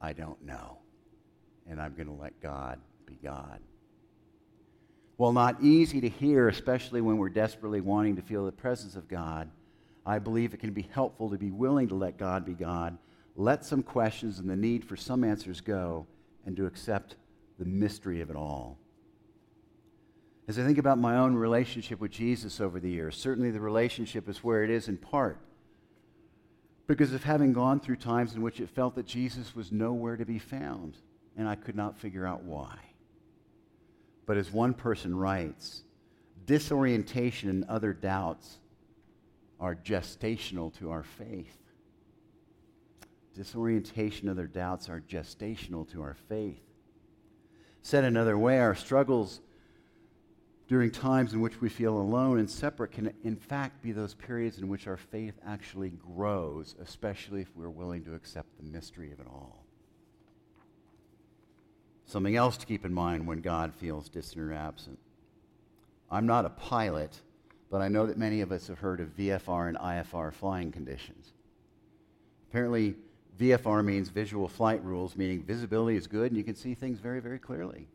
I 0.00 0.12
don't 0.12 0.44
know. 0.44 0.78
And 1.68 1.80
I'm 1.80 1.94
going 1.94 2.08
to 2.08 2.20
let 2.20 2.40
God 2.40 2.80
be 3.06 3.16
God. 3.22 3.60
While 5.18 5.32
not 5.32 5.62
easy 5.62 6.00
to 6.00 6.08
hear, 6.08 6.48
especially 6.48 7.00
when 7.00 7.16
we're 7.16 7.28
desperately 7.28 7.80
wanting 7.80 8.16
to 8.16 8.22
feel 8.22 8.44
the 8.44 8.50
presence 8.50 8.96
of 8.96 9.06
God, 9.06 9.48
I 10.04 10.18
believe 10.18 10.52
it 10.52 10.58
can 10.58 10.72
be 10.72 10.88
helpful 10.92 11.30
to 11.30 11.38
be 11.38 11.52
willing 11.52 11.86
to 11.90 11.94
let 11.94 12.18
God 12.18 12.44
be 12.44 12.54
God, 12.54 12.98
let 13.36 13.64
some 13.64 13.84
questions 13.84 14.40
and 14.40 14.50
the 14.50 14.56
need 14.56 14.84
for 14.84 14.96
some 14.96 15.22
answers 15.22 15.60
go, 15.60 16.08
and 16.44 16.56
to 16.56 16.66
accept 16.66 17.14
the 17.60 17.66
mystery 17.66 18.20
of 18.20 18.30
it 18.30 18.36
all. 18.36 18.80
As 20.50 20.58
I 20.58 20.64
think 20.64 20.78
about 20.78 20.98
my 20.98 21.16
own 21.16 21.36
relationship 21.36 22.00
with 22.00 22.10
Jesus 22.10 22.60
over 22.60 22.80
the 22.80 22.90
years, 22.90 23.16
certainly 23.16 23.52
the 23.52 23.60
relationship 23.60 24.28
is 24.28 24.42
where 24.42 24.64
it 24.64 24.70
is 24.70 24.88
in 24.88 24.96
part 24.96 25.38
because 26.88 27.12
of 27.12 27.22
having 27.22 27.52
gone 27.52 27.78
through 27.78 27.98
times 27.98 28.34
in 28.34 28.42
which 28.42 28.58
it 28.58 28.68
felt 28.68 28.96
that 28.96 29.06
Jesus 29.06 29.54
was 29.54 29.70
nowhere 29.70 30.16
to 30.16 30.24
be 30.24 30.40
found, 30.40 30.96
and 31.36 31.48
I 31.48 31.54
could 31.54 31.76
not 31.76 31.96
figure 31.96 32.26
out 32.26 32.42
why. 32.42 32.76
But 34.26 34.38
as 34.38 34.50
one 34.50 34.74
person 34.74 35.14
writes, 35.14 35.84
disorientation 36.46 37.48
and 37.48 37.62
other 37.66 37.92
doubts 37.92 38.58
are 39.60 39.76
gestational 39.76 40.76
to 40.80 40.90
our 40.90 41.04
faith. 41.04 41.58
Disorientation 43.36 44.28
and 44.28 44.36
other 44.36 44.48
doubts 44.48 44.88
are 44.88 45.00
gestational 45.00 45.88
to 45.92 46.02
our 46.02 46.16
faith. 46.28 46.64
Said 47.82 48.02
another 48.02 48.36
way, 48.36 48.58
our 48.58 48.74
struggles 48.74 49.42
during 50.70 50.88
times 50.88 51.32
in 51.32 51.40
which 51.40 51.60
we 51.60 51.68
feel 51.68 51.96
alone 51.96 52.38
and 52.38 52.48
separate 52.48 52.92
can, 52.92 53.12
in 53.24 53.34
fact, 53.34 53.82
be 53.82 53.90
those 53.90 54.14
periods 54.14 54.58
in 54.58 54.68
which 54.68 54.86
our 54.86 54.96
faith 54.96 55.34
actually 55.44 55.90
grows, 56.14 56.76
especially 56.80 57.40
if 57.40 57.48
we're 57.56 57.68
willing 57.68 58.04
to 58.04 58.14
accept 58.14 58.46
the 58.56 58.62
mystery 58.62 59.10
of 59.10 59.18
it 59.18 59.26
all. 59.26 59.64
Something 62.06 62.36
else 62.36 62.56
to 62.56 62.66
keep 62.66 62.84
in 62.84 62.94
mind 62.94 63.26
when 63.26 63.40
God 63.40 63.74
feels 63.74 64.08
distant 64.08 64.44
or 64.44 64.52
absent. 64.52 65.00
I'm 66.08 66.26
not 66.26 66.44
a 66.44 66.50
pilot, 66.50 67.18
but 67.68 67.82
I 67.82 67.88
know 67.88 68.06
that 68.06 68.16
many 68.16 68.40
of 68.40 68.52
us 68.52 68.68
have 68.68 68.78
heard 68.78 69.00
of 69.00 69.16
VFR 69.16 69.70
and 69.70 69.76
IFR 69.76 70.32
flying 70.32 70.70
conditions. 70.70 71.32
Apparently, 72.48 72.94
VFR 73.40 73.84
means 73.84 74.08
visual 74.08 74.46
flight 74.46 74.84
rules, 74.84 75.16
meaning 75.16 75.42
visibility 75.42 75.96
is 75.96 76.06
good 76.06 76.30
and 76.30 76.36
you 76.36 76.44
can 76.44 76.54
see 76.54 76.74
things 76.74 77.00
very, 77.00 77.18
very 77.18 77.40
clearly. 77.40 77.88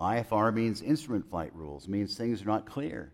IFR 0.00 0.52
means 0.54 0.80
instrument 0.80 1.28
flight 1.28 1.54
rules, 1.54 1.86
means 1.86 2.16
things 2.16 2.42
are 2.42 2.46
not 2.46 2.66
clear. 2.66 3.12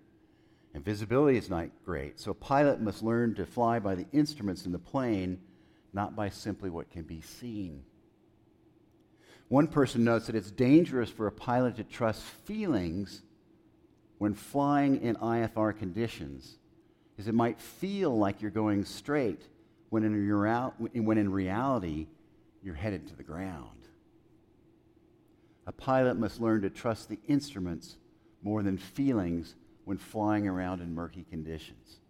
And 0.72 0.84
visibility 0.84 1.38
is 1.38 1.50
not 1.50 1.68
great. 1.84 2.20
So 2.20 2.30
a 2.30 2.34
pilot 2.34 2.80
must 2.80 3.02
learn 3.02 3.34
to 3.36 3.46
fly 3.46 3.78
by 3.78 3.94
the 3.94 4.06
instruments 4.12 4.66
in 4.66 4.72
the 4.72 4.78
plane, 4.78 5.40
not 5.92 6.14
by 6.14 6.28
simply 6.28 6.70
what 6.70 6.90
can 6.90 7.02
be 7.02 7.20
seen. 7.20 7.82
One 9.48 9.68
person 9.68 10.04
notes 10.04 10.26
that 10.26 10.36
it's 10.36 10.50
dangerous 10.50 11.08
for 11.08 11.26
a 11.26 11.32
pilot 11.32 11.76
to 11.76 11.84
trust 11.84 12.22
feelings 12.22 13.22
when 14.18 14.34
flying 14.34 15.02
in 15.02 15.16
IFR 15.16 15.76
conditions, 15.76 16.58
as 17.18 17.28
it 17.28 17.34
might 17.34 17.60
feel 17.60 18.16
like 18.16 18.42
you're 18.42 18.50
going 18.50 18.84
straight 18.84 19.42
when 19.90 20.04
in, 20.04 21.04
when 21.04 21.18
in 21.18 21.32
reality, 21.32 22.06
you're 22.62 22.74
headed 22.74 23.06
to 23.08 23.16
the 23.16 23.22
ground. 23.22 23.85
A 25.66 25.72
pilot 25.72 26.16
must 26.16 26.40
learn 26.40 26.62
to 26.62 26.70
trust 26.70 27.08
the 27.08 27.18
instruments 27.26 27.96
more 28.42 28.62
than 28.62 28.78
feelings 28.78 29.56
when 29.84 29.98
flying 29.98 30.46
around 30.46 30.80
in 30.80 30.94
murky 30.94 31.24
conditions. 31.28 32.00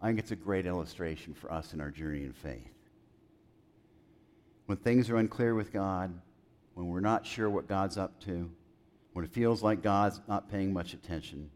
I 0.00 0.06
think 0.06 0.18
it's 0.18 0.30
a 0.30 0.36
great 0.36 0.66
illustration 0.66 1.34
for 1.34 1.52
us 1.52 1.74
in 1.74 1.80
our 1.80 1.90
journey 1.90 2.24
in 2.24 2.32
faith. 2.32 2.72
When 4.66 4.78
things 4.78 5.10
are 5.10 5.16
unclear 5.16 5.54
with 5.54 5.72
God, 5.72 6.12
when 6.74 6.86
we're 6.86 7.00
not 7.00 7.26
sure 7.26 7.50
what 7.50 7.68
God's 7.68 7.98
up 7.98 8.20
to, 8.20 8.50
when 9.12 9.24
it 9.24 9.32
feels 9.32 9.62
like 9.62 9.82
God's 9.82 10.20
not 10.28 10.50
paying 10.50 10.72
much 10.72 10.94
attention, 10.94 11.50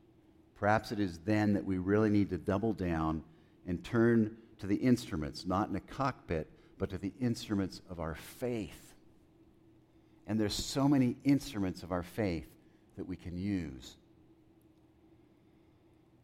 perhaps 0.57 0.91
it 0.91 0.99
is 0.99 1.19
then 1.19 1.55
that 1.55 1.65
we 1.65 1.79
really 1.79 2.11
need 2.11 2.31
to 2.31 2.39
double 2.39 2.73
down 2.73 3.23
and 3.67 3.83
turn 3.85 4.37
to 4.59 4.67
the 4.67 4.77
instruments, 4.77 5.47
not 5.47 5.69
in 5.69 5.77
a 5.77 5.81
cockpit, 5.81 6.51
but 6.79 6.91
to 6.91 6.99
the 6.99 7.13
instruments 7.21 7.81
of 7.89 8.01
our 8.01 8.17
faith. 8.17 8.94
And 10.27 10.41
there's 10.41 10.55
so 10.55 10.89
many 10.89 11.17
instruments 11.25 11.83
of 11.83 11.93
our 11.93 12.03
faith 12.03 12.49
that 12.97 13.07
we 13.07 13.17
can 13.17 13.37
use. 13.37 13.97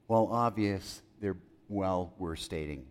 While 0.07 0.28
obvious, 0.30 1.02
they're 1.21 1.37
well 1.69 2.14
worth 2.19 2.40
stating. 2.40 2.87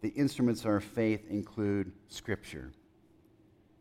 The 0.00 0.08
instruments 0.10 0.60
of 0.60 0.66
our 0.66 0.80
faith 0.80 1.28
include 1.28 1.92
Scripture. 2.08 2.72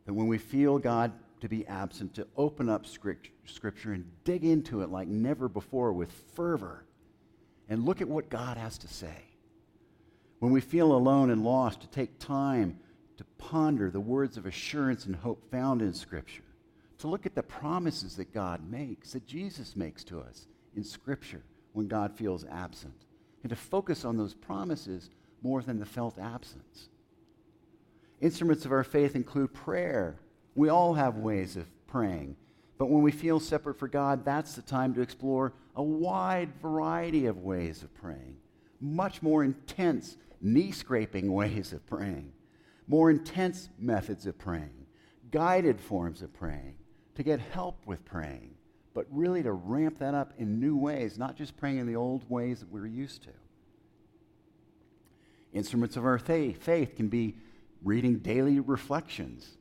That 0.06 0.14
when 0.14 0.28
we 0.28 0.38
feel 0.38 0.78
God 0.78 1.12
to 1.42 1.48
be 1.48 1.66
absent, 1.68 2.16
to 2.16 2.28
open 2.36 2.70
up 2.70 2.86
Scripture 2.86 3.94
and 3.94 4.06
dig 4.24 4.44
into 4.44 4.82
it 4.82 4.90
like 4.90 5.08
never 5.08 5.48
before 5.48 5.94
with 5.94 6.12
fervor 6.34 6.84
and 7.70 7.86
look 7.86 8.02
at 8.02 8.08
what 8.08 8.30
God 8.30 8.58
has 8.58 8.78
to 8.80 8.88
say. 8.88 9.24
When 10.40 10.52
we 10.52 10.62
feel 10.62 10.92
alone 10.94 11.30
and 11.30 11.44
lost, 11.44 11.82
to 11.82 11.88
take 11.88 12.20
time 12.20 12.80
to 13.18 13.24
ponder 13.38 13.90
the 13.90 14.00
words 14.00 14.38
of 14.38 14.46
assurance 14.46 15.06
and 15.06 15.16
hope 15.16 15.50
found 15.52 15.82
in 15.82 15.94
Scripture, 15.94 16.44
to 17.00 17.08
look 17.08 17.26
at 17.26 17.36
the 17.36 17.44
promises 17.44 18.16
that 18.16 18.34
God 18.34 18.70
makes, 18.70 19.14
that 19.14 19.28
Jesus 19.28 19.76
makes 19.76 20.04
to 20.06 20.20
us 20.20 20.48
in 20.76 20.84
Scripture 20.84 21.44
when 21.74 21.88
God 21.88 22.14
feels 22.14 22.46
absent, 22.46 23.06
and 23.44 23.50
to 23.50 23.56
focus 23.56 24.04
on 24.04 24.18
those 24.18 24.34
promises 24.34 25.10
more 25.42 25.62
than 25.62 25.80
the 25.80 25.86
felt 25.86 26.18
absence. 26.18 26.90
Instruments 28.20 28.66
of 28.66 28.72
our 28.72 28.84
faith 28.84 29.16
include 29.16 29.54
prayer. 29.54 30.16
We 30.56 30.70
all 30.70 30.96
have 30.96 31.18
ways 31.18 31.56
of 31.56 31.68
praying. 31.86 32.36
But 32.78 32.90
when 32.90 33.02
we 33.02 33.12
feel 33.12 33.40
separate 33.40 33.78
for 33.80 33.88
God, 33.88 34.26
that's 34.26 34.54
the 34.54 34.62
time 34.62 34.94
to 34.96 35.02
explore 35.02 35.54
a 35.76 35.84
wide 35.84 36.50
variety 36.62 37.26
of 37.26 37.44
ways 37.44 37.84
of 37.84 37.94
praying, 37.94 38.38
much 38.80 39.22
more 39.22 39.44
intense 39.44 40.18
knee 40.42 40.72
scraping 40.72 41.32
ways 41.32 41.74
of 41.74 41.86
praying, 41.88 42.32
more 42.88 43.10
intense 43.10 43.70
methods 43.80 44.26
of 44.26 44.38
praying, 44.38 44.86
guided 45.32 45.80
forms 45.80 46.22
of 46.22 46.34
praying, 46.34 46.76
to 47.18 47.24
get 47.24 47.40
help 47.40 47.80
with 47.88 48.06
praying, 48.06 48.54
but 48.94 49.08
really 49.10 49.42
to 49.42 49.52
ramp 49.52 49.98
that 49.98 50.14
up 50.14 50.34
in 50.38 50.60
new 50.60 50.78
ways, 50.78 51.18
not 51.18 51.36
just 51.36 51.58
praying 51.58 51.80
in 51.80 51.88
the 51.88 51.96
old 51.96 52.24
ways 52.30 52.60
that 52.60 52.72
we're 52.72 52.86
used 52.86 53.24
to. 53.24 53.32
Instruments 55.52 55.98
of 55.98 56.06
our 56.06 56.20
faith, 56.20 56.64
can 56.96 57.08
be 57.08 57.36
reading 57.84 58.20
daily 58.20 58.60
reflections. 58.60 59.58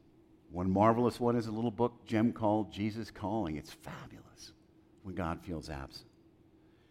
One 0.51 0.71
marvelous 0.71 1.19
one 1.19 1.35
is 1.35 1.47
a 1.47 1.51
little 1.51 1.71
book 1.71 2.05
Jim 2.05 2.31
called 2.31 2.71
Jesus 2.71 3.11
Calling. 3.11 3.57
It's 3.57 3.73
fabulous 3.73 4.53
when 5.03 5.15
God 5.15 5.41
feels 5.41 5.71
absent. 5.71 6.11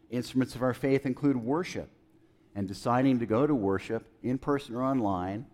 Instruments 0.09 0.55
of 0.55 0.63
our 0.63 0.73
faith 0.73 1.05
include 1.05 1.37
worship 1.37 1.91
and 2.55 2.67
deciding 2.67 3.19
to 3.19 3.27
go 3.27 3.45
to 3.45 3.53
worship 3.53 4.07
in 4.23 4.39
person 4.39 4.73
or 4.73 4.81
online 4.81 5.45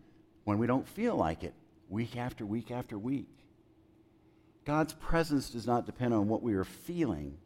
when 0.45 0.57
we 0.57 0.67
don't 0.67 0.87
feel 0.87 1.17
like 1.17 1.43
it, 1.43 1.53
week 1.89 2.15
after 2.15 2.45
week 2.45 2.71
after 2.71 2.97
week. 2.97 3.40
God's 4.65 4.93
presence 4.93 5.49
does 5.49 5.65
not 5.65 5.85
depend 5.85 6.13
on 6.13 6.27
what 6.27 6.43
we 6.43 6.53
are 6.53 6.63
feeling, 6.63 7.37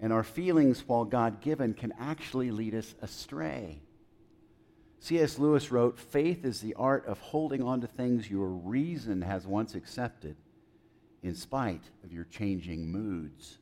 and 0.00 0.12
our 0.12 0.22
feelings, 0.22 0.84
while 0.86 1.04
God 1.04 1.40
given, 1.40 1.74
can 1.74 1.92
actually 1.98 2.50
lead 2.50 2.74
us 2.74 2.94
astray. 3.02 3.80
C.S. 5.00 5.38
Lewis 5.38 5.70
wrote 5.70 5.98
Faith 5.98 6.44
is 6.44 6.60
the 6.60 6.74
art 6.74 7.06
of 7.06 7.18
holding 7.18 7.62
on 7.62 7.80
to 7.82 7.86
things 7.86 8.30
your 8.30 8.48
reason 8.48 9.22
has 9.22 9.46
once 9.46 9.74
accepted 9.74 10.36
in 11.22 11.34
spite 11.34 11.84
of 12.04 12.12
your 12.12 12.24
changing 12.24 12.90
moods. 12.90 13.58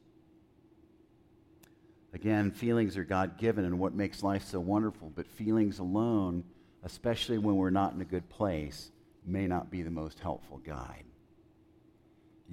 Again, 2.13 2.53
feelings 2.53 2.97
are 2.97 3.05
God 3.05 3.39
given 3.39 3.65
and 3.65 3.79
what 3.79 3.95
makes 3.95 4.23
life 4.23 4.45
so 4.45 4.61
wonderful, 4.61 5.13
but 5.15 5.27
feelings 5.27 5.81
alone, 5.81 6.45
especially 6.85 7.39
when 7.39 7.57
we're 7.57 7.71
not 7.71 7.93
in 7.93 8.01
a 8.01 8.05
good 8.05 8.29
place, 8.29 8.93
may 9.27 9.49
not 9.49 9.71
be 9.71 9.83
the 9.83 9.91
most 9.91 10.21
helpful 10.21 10.59
guide. 10.59 11.05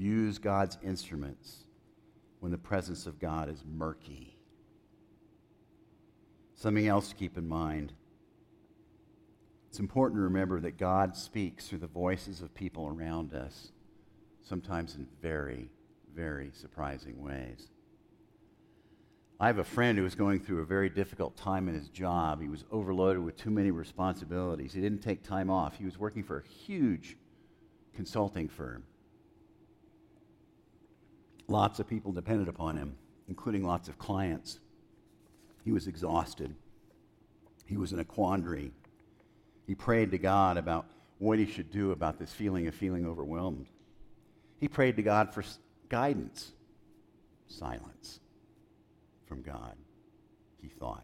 Use 0.01 0.39
God's 0.39 0.79
instruments 0.83 1.65
when 2.39 2.51
the 2.51 2.57
presence 2.57 3.05
of 3.05 3.19
God 3.19 3.49
is 3.49 3.63
murky. 3.63 4.35
Something 6.55 6.87
else 6.87 7.09
to 7.09 7.15
keep 7.15 7.37
in 7.37 7.47
mind. 7.47 7.93
It's 9.69 9.77
important 9.77 10.17
to 10.17 10.23
remember 10.23 10.59
that 10.61 10.79
God 10.79 11.15
speaks 11.15 11.67
through 11.67 11.77
the 11.77 11.87
voices 11.87 12.41
of 12.41 12.55
people 12.55 12.87
around 12.87 13.35
us, 13.35 13.73
sometimes 14.41 14.95
in 14.95 15.05
very, 15.21 15.69
very 16.15 16.49
surprising 16.51 17.21
ways. 17.21 17.69
I 19.39 19.45
have 19.45 19.59
a 19.59 19.63
friend 19.63 19.99
who 19.99 20.03
was 20.03 20.15
going 20.15 20.39
through 20.39 20.61
a 20.61 20.65
very 20.65 20.89
difficult 20.89 21.37
time 21.37 21.67
in 21.67 21.75
his 21.75 21.89
job. 21.89 22.41
He 22.41 22.49
was 22.49 22.65
overloaded 22.71 23.23
with 23.23 23.37
too 23.37 23.51
many 23.51 23.69
responsibilities. 23.69 24.73
He 24.73 24.81
didn't 24.81 25.03
take 25.03 25.21
time 25.21 25.51
off. 25.51 25.77
He 25.77 25.85
was 25.85 25.99
working 25.99 26.23
for 26.23 26.39
a 26.39 26.47
huge 26.47 27.17
consulting 27.93 28.47
firm. 28.47 28.83
Lots 31.51 31.81
of 31.81 31.87
people 31.89 32.13
depended 32.13 32.47
upon 32.47 32.77
him, 32.77 32.95
including 33.27 33.65
lots 33.65 33.89
of 33.89 33.99
clients. 33.99 34.59
He 35.65 35.73
was 35.73 35.85
exhausted. 35.85 36.55
He 37.65 37.75
was 37.75 37.91
in 37.91 37.99
a 37.99 38.05
quandary. 38.05 38.71
He 39.67 39.75
prayed 39.75 40.11
to 40.11 40.17
God 40.17 40.55
about 40.55 40.85
what 41.17 41.39
he 41.39 41.45
should 41.45 41.69
do 41.69 41.91
about 41.91 42.17
this 42.17 42.31
feeling 42.31 42.67
of 42.67 42.73
feeling 42.73 43.05
overwhelmed. 43.05 43.67
He 44.61 44.69
prayed 44.69 44.95
to 44.95 45.03
God 45.03 45.33
for 45.33 45.43
guidance. 45.89 46.53
Silence 47.47 48.21
from 49.25 49.41
God, 49.41 49.75
he 50.61 50.69
thought. 50.69 51.03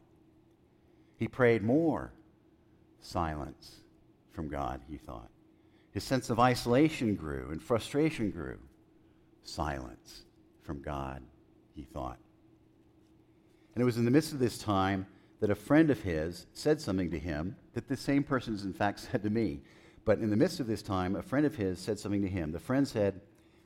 He 1.17 1.27
prayed 1.27 1.61
more. 1.61 2.13
Silence 3.01 3.81
from 4.31 4.47
God, 4.47 4.79
he 4.89 4.95
thought. 4.95 5.29
His 5.91 6.05
sense 6.05 6.29
of 6.29 6.39
isolation 6.39 7.15
grew 7.15 7.49
and 7.51 7.61
frustration 7.61 8.31
grew. 8.31 8.59
silence 9.43 10.23
from 10.67 10.81
God, 10.81 11.23
he 11.73 11.83
thought. 11.83 12.19
And 13.73 13.81
it 13.81 13.85
was 13.85 13.97
in 13.97 14.05
the 14.05 14.11
midst 14.11 14.33
of 14.33 14.39
this 14.39 14.57
time 14.57 15.07
that 15.39 15.49
a 15.49 15.55
friend 15.55 15.89
of 15.89 16.01
his 16.01 16.45
said 16.53 16.81
something 16.81 17.09
to 17.11 17.19
him 17.19 17.55
that 17.73 17.87
the 17.87 17.95
same 17.95 18.23
person 18.23 18.53
has 18.53 18.63
in 18.63 18.73
fact 18.73 18.99
said 19.11 19.23
to 19.23 19.29
me. 19.29 19.61
But 20.05 20.19
in 20.19 20.29
the 20.29 20.37
midst 20.37 20.59
of 20.59 20.67
this 20.67 20.81
time, 20.81 21.15
a 21.15 21.21
friend 21.21 21.45
of 21.45 21.55
his 21.55 21.79
said 21.79 21.99
something 21.99 22.21
to 22.21 22.27
him. 22.27 22.51
The 22.51 22.59
friend 22.59 22.87
said, 22.87 23.21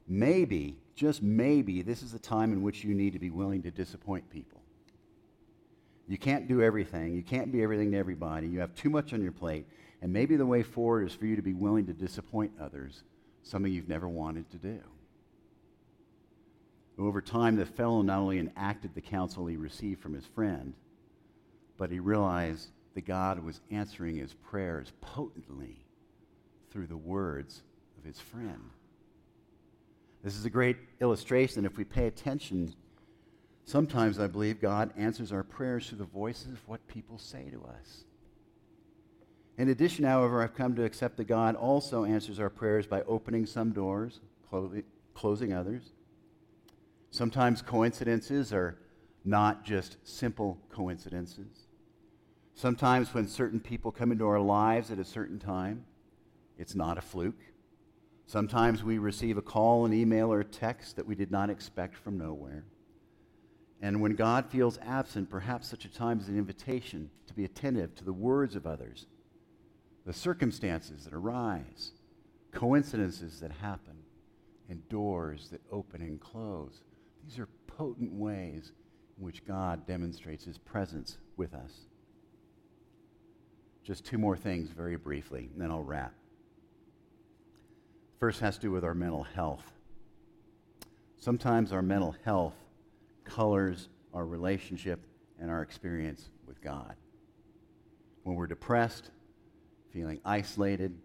Maybe, 0.07 0.77
just 0.95 1.21
maybe, 1.21 1.81
this 1.81 2.01
is 2.03 2.11
the 2.11 2.19
time 2.19 2.51
in 2.51 2.63
which 2.63 2.83
you 2.83 2.93
need 2.93 3.13
to 3.13 3.19
be 3.19 3.29
willing 3.29 3.61
to 3.63 3.71
disappoint 3.71 4.29
people. 4.29 4.61
You 6.07 6.17
can't 6.17 6.47
do 6.47 6.61
everything. 6.61 7.15
You 7.15 7.23
can't 7.23 7.51
be 7.51 7.63
everything 7.63 7.91
to 7.91 7.97
everybody. 7.97 8.47
You 8.47 8.59
have 8.59 8.75
too 8.75 8.89
much 8.89 9.13
on 9.13 9.21
your 9.21 9.31
plate. 9.31 9.65
And 10.01 10.11
maybe 10.11 10.35
the 10.35 10.45
way 10.45 10.63
forward 10.63 11.07
is 11.07 11.13
for 11.13 11.25
you 11.25 11.35
to 11.35 11.41
be 11.41 11.53
willing 11.53 11.85
to 11.85 11.93
disappoint 11.93 12.51
others, 12.59 13.03
something 13.43 13.71
you've 13.71 13.87
never 13.87 14.09
wanted 14.09 14.49
to 14.51 14.57
do. 14.57 14.79
Over 17.01 17.21
time, 17.21 17.55
the 17.55 17.65
fellow 17.65 18.03
not 18.03 18.19
only 18.19 18.37
enacted 18.37 18.93
the 18.93 19.01
counsel 19.01 19.47
he 19.47 19.57
received 19.57 20.01
from 20.01 20.13
his 20.13 20.25
friend, 20.25 20.73
but 21.77 21.89
he 21.89 21.99
realized 21.99 22.69
that 22.93 23.05
God 23.05 23.43
was 23.43 23.59
answering 23.71 24.17
his 24.17 24.33
prayers 24.33 24.93
potently 25.01 25.77
through 26.69 26.87
the 26.87 26.97
words 26.97 27.63
of 27.97 28.03
his 28.03 28.19
friend. 28.19 28.69
This 30.23 30.37
is 30.37 30.45
a 30.45 30.49
great 30.49 30.77
illustration. 31.01 31.65
If 31.65 31.77
we 31.77 31.85
pay 31.85 32.05
attention, 32.05 32.75
sometimes 33.65 34.19
I 34.19 34.27
believe 34.27 34.61
God 34.61 34.93
answers 34.95 35.31
our 35.31 35.43
prayers 35.43 35.89
through 35.89 35.97
the 35.97 36.03
voices 36.03 36.53
of 36.53 36.67
what 36.67 36.87
people 36.87 37.17
say 37.17 37.49
to 37.49 37.63
us. 37.63 38.03
In 39.57 39.69
addition, 39.69 40.05
however, 40.05 40.43
I've 40.43 40.55
come 40.55 40.75
to 40.75 40.83
accept 40.83 41.17
that 41.17 41.27
God 41.27 41.55
also 41.55 42.05
answers 42.05 42.39
our 42.39 42.51
prayers 42.51 42.85
by 42.85 43.01
opening 43.03 43.47
some 43.47 43.71
doors, 43.71 44.19
closing 45.15 45.53
others. 45.53 45.81
Sometimes 47.11 47.61
coincidences 47.61 48.53
are 48.53 48.77
not 49.25 49.65
just 49.65 49.97
simple 50.03 50.57
coincidences. 50.71 51.67
Sometimes 52.55 53.13
when 53.13 53.27
certain 53.27 53.59
people 53.59 53.91
come 53.91 54.11
into 54.11 54.27
our 54.27 54.39
lives 54.39 54.91
at 54.91 54.99
a 54.99 55.03
certain 55.03 55.37
time, 55.37 55.85
it's 56.57 56.73
not 56.73 56.97
a 56.97 57.01
fluke. 57.01 57.41
Sometimes 58.25 58.81
we 58.81 58.97
receive 58.97 59.37
a 59.37 59.41
call, 59.41 59.85
an 59.85 59.93
email, 59.93 60.31
or 60.31 60.39
a 60.39 60.45
text 60.45 60.95
that 60.95 61.05
we 61.05 61.15
did 61.15 61.31
not 61.31 61.49
expect 61.49 61.97
from 61.97 62.17
nowhere. 62.17 62.63
And 63.81 63.99
when 63.99 64.15
God 64.15 64.45
feels 64.45 64.79
absent, 64.79 65.29
perhaps 65.29 65.67
such 65.67 65.83
a 65.83 65.91
time 65.91 66.19
is 66.19 66.29
an 66.29 66.37
invitation 66.37 67.09
to 67.27 67.33
be 67.33 67.43
attentive 67.43 67.93
to 67.95 68.05
the 68.05 68.13
words 68.13 68.55
of 68.55 68.65
others, 68.65 69.07
the 70.05 70.13
circumstances 70.13 71.03
that 71.03 71.13
arise, 71.13 71.91
coincidences 72.53 73.41
that 73.41 73.51
happen, 73.51 73.97
and 74.69 74.87
doors 74.87 75.49
that 75.49 75.61
open 75.71 76.01
and 76.01 76.21
close. 76.21 76.81
These 77.25 77.39
are 77.39 77.47
potent 77.67 78.13
ways 78.13 78.71
in 79.17 79.23
which 79.23 79.45
God 79.45 79.85
demonstrates 79.87 80.45
his 80.45 80.57
presence 80.57 81.17
with 81.37 81.53
us. 81.53 81.71
Just 83.83 84.05
two 84.05 84.17
more 84.17 84.37
things 84.37 84.69
very 84.69 84.95
briefly, 84.95 85.49
and 85.51 85.61
then 85.61 85.71
I'll 85.71 85.83
wrap. 85.83 86.13
First 88.19 88.39
has 88.41 88.55
to 88.55 88.61
do 88.61 88.71
with 88.71 88.83
our 88.83 88.93
mental 88.93 89.23
health. 89.23 89.63
Sometimes 91.17 91.71
our 91.71 91.81
mental 91.81 92.15
health 92.23 92.55
colors 93.23 93.89
our 94.13 94.25
relationship 94.25 94.99
and 95.39 95.49
our 95.49 95.61
experience 95.61 96.29
with 96.45 96.61
God. 96.61 96.95
When 98.23 98.35
we're 98.35 98.47
depressed, 98.47 99.09
feeling 99.91 100.19
isolated, 100.25 100.97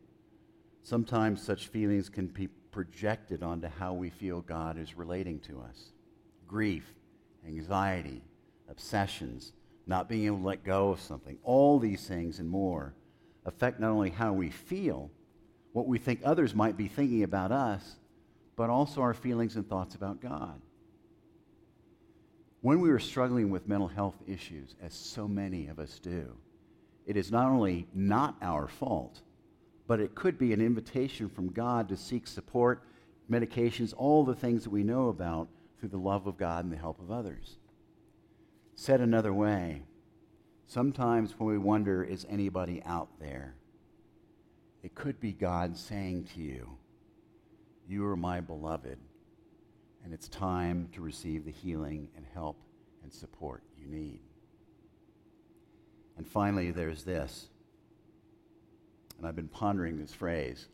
sometimes 0.83 1.41
such 1.41 1.69
feelings 1.69 2.09
can 2.09 2.27
be 2.27 2.49
projected 2.49 3.43
onto 3.43 3.69
how 3.69 3.95
we 3.95 4.11
feel 4.11 4.43
God 4.43 4.79
is 4.79 4.97
relating 4.97 5.41
to 5.41 5.61
us 5.61 5.93
grief, 6.47 6.95
anxiety, 7.47 8.23
obsessions, 8.69 9.53
not 9.87 10.09
being 10.09 10.27
able 10.27 10.39
to 10.39 10.45
let 10.45 10.65
go 10.65 10.91
of 10.91 11.01
something. 11.01 11.39
All 11.45 11.79
these 11.79 12.07
things 12.07 12.39
and 12.39 12.49
more 12.49 12.95
affect 13.45 13.81
not 13.81 13.91
only 13.91 14.11
how 14.11 14.33
we 14.33 14.51
feel, 14.51 15.11
what 15.73 15.87
we 15.87 15.99
think 15.99 16.21
others 16.25 16.55
might 16.55 16.77
be 16.77 16.89
thinking 16.89 17.23
about 17.23 17.53
us, 17.53 17.97
but 18.57 18.71
also 18.71 19.01
our 19.01 19.15
feelings 19.15 19.57
and 19.57 19.69
thoughts 19.69 19.95
about 19.95 20.21
God. 20.21 20.61
When 22.63 22.81
we 22.81 22.91
are 22.91 22.99
struggling 22.99 23.51
with 23.51 23.69
mental 23.69 23.87
health 23.87 24.17
issues, 24.27 24.75
as 24.83 24.95
so 24.95 25.29
many 25.29 25.69
of 25.69 25.79
us 25.79 26.01
do, 26.01 26.33
it 27.07 27.17
is 27.17 27.31
not 27.31 27.47
only 27.47 27.87
not 27.95 28.37
our 28.43 28.67
fault, 28.67 29.21
but 29.87 30.01
it 30.01 30.17
could 30.17 30.37
be 30.37 30.53
an 30.53 30.61
invitation 30.61 31.29
from 31.29 31.53
God 31.53 31.89
to 31.91 31.97
seek 31.97 32.27
support, 32.27 32.83
medications, 33.31 33.95
all 33.97 34.25
the 34.25 34.35
things 34.35 34.65
that 34.65 34.71
we 34.71 34.83
know 34.83 35.09
about 35.09 35.49
through 35.79 35.91
the 35.91 35.99
love 35.99 36.27
of 36.27 36.37
God 36.37 36.65
and 36.65 36.73
the 36.73 36.79
help 36.79 37.01
of 37.01 37.11
others. 37.11 37.57
Said 38.75 39.01
another 39.01 39.33
way, 39.33 39.83
sometimes 40.67 41.39
when 41.39 41.49
we 41.49 41.59
wonder, 41.59 42.03
is 42.03 42.27
anybody 42.29 42.83
out 42.85 43.09
there? 43.21 43.55
It 44.83 44.95
could 44.95 45.19
be 45.21 45.33
God 45.33 45.77
saying 45.77 46.29
to 46.35 46.41
you, 46.41 46.77
You 47.89 48.07
are 48.07 48.17
my 48.17 48.41
beloved, 48.41 48.99
and 50.05 50.15
it's 50.15 50.29
time 50.29 50.89
to 50.93 51.01
receive 51.01 51.45
the 51.45 51.51
healing 51.51 52.09
and 52.17 52.25
help 52.35 52.59
and 53.03 53.13
support 53.13 53.63
you 53.77 53.87
need. 53.87 54.21
And 56.17 56.27
finally, 56.27 56.71
there's 56.71 57.03
this. 57.03 57.49
And 59.19 59.27
I've 59.27 59.37
been 59.37 59.49
pondering 59.49 59.99
this 59.99 60.13
phrase 60.13 60.69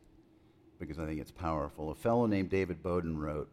because 0.78 0.98
I 0.98 1.06
think 1.06 1.20
it's 1.20 1.30
powerful. 1.30 1.90
A 1.90 1.94
fellow 1.94 2.26
named 2.26 2.50
David 2.50 2.82
Bowden 2.82 3.18
wrote, 3.18 3.48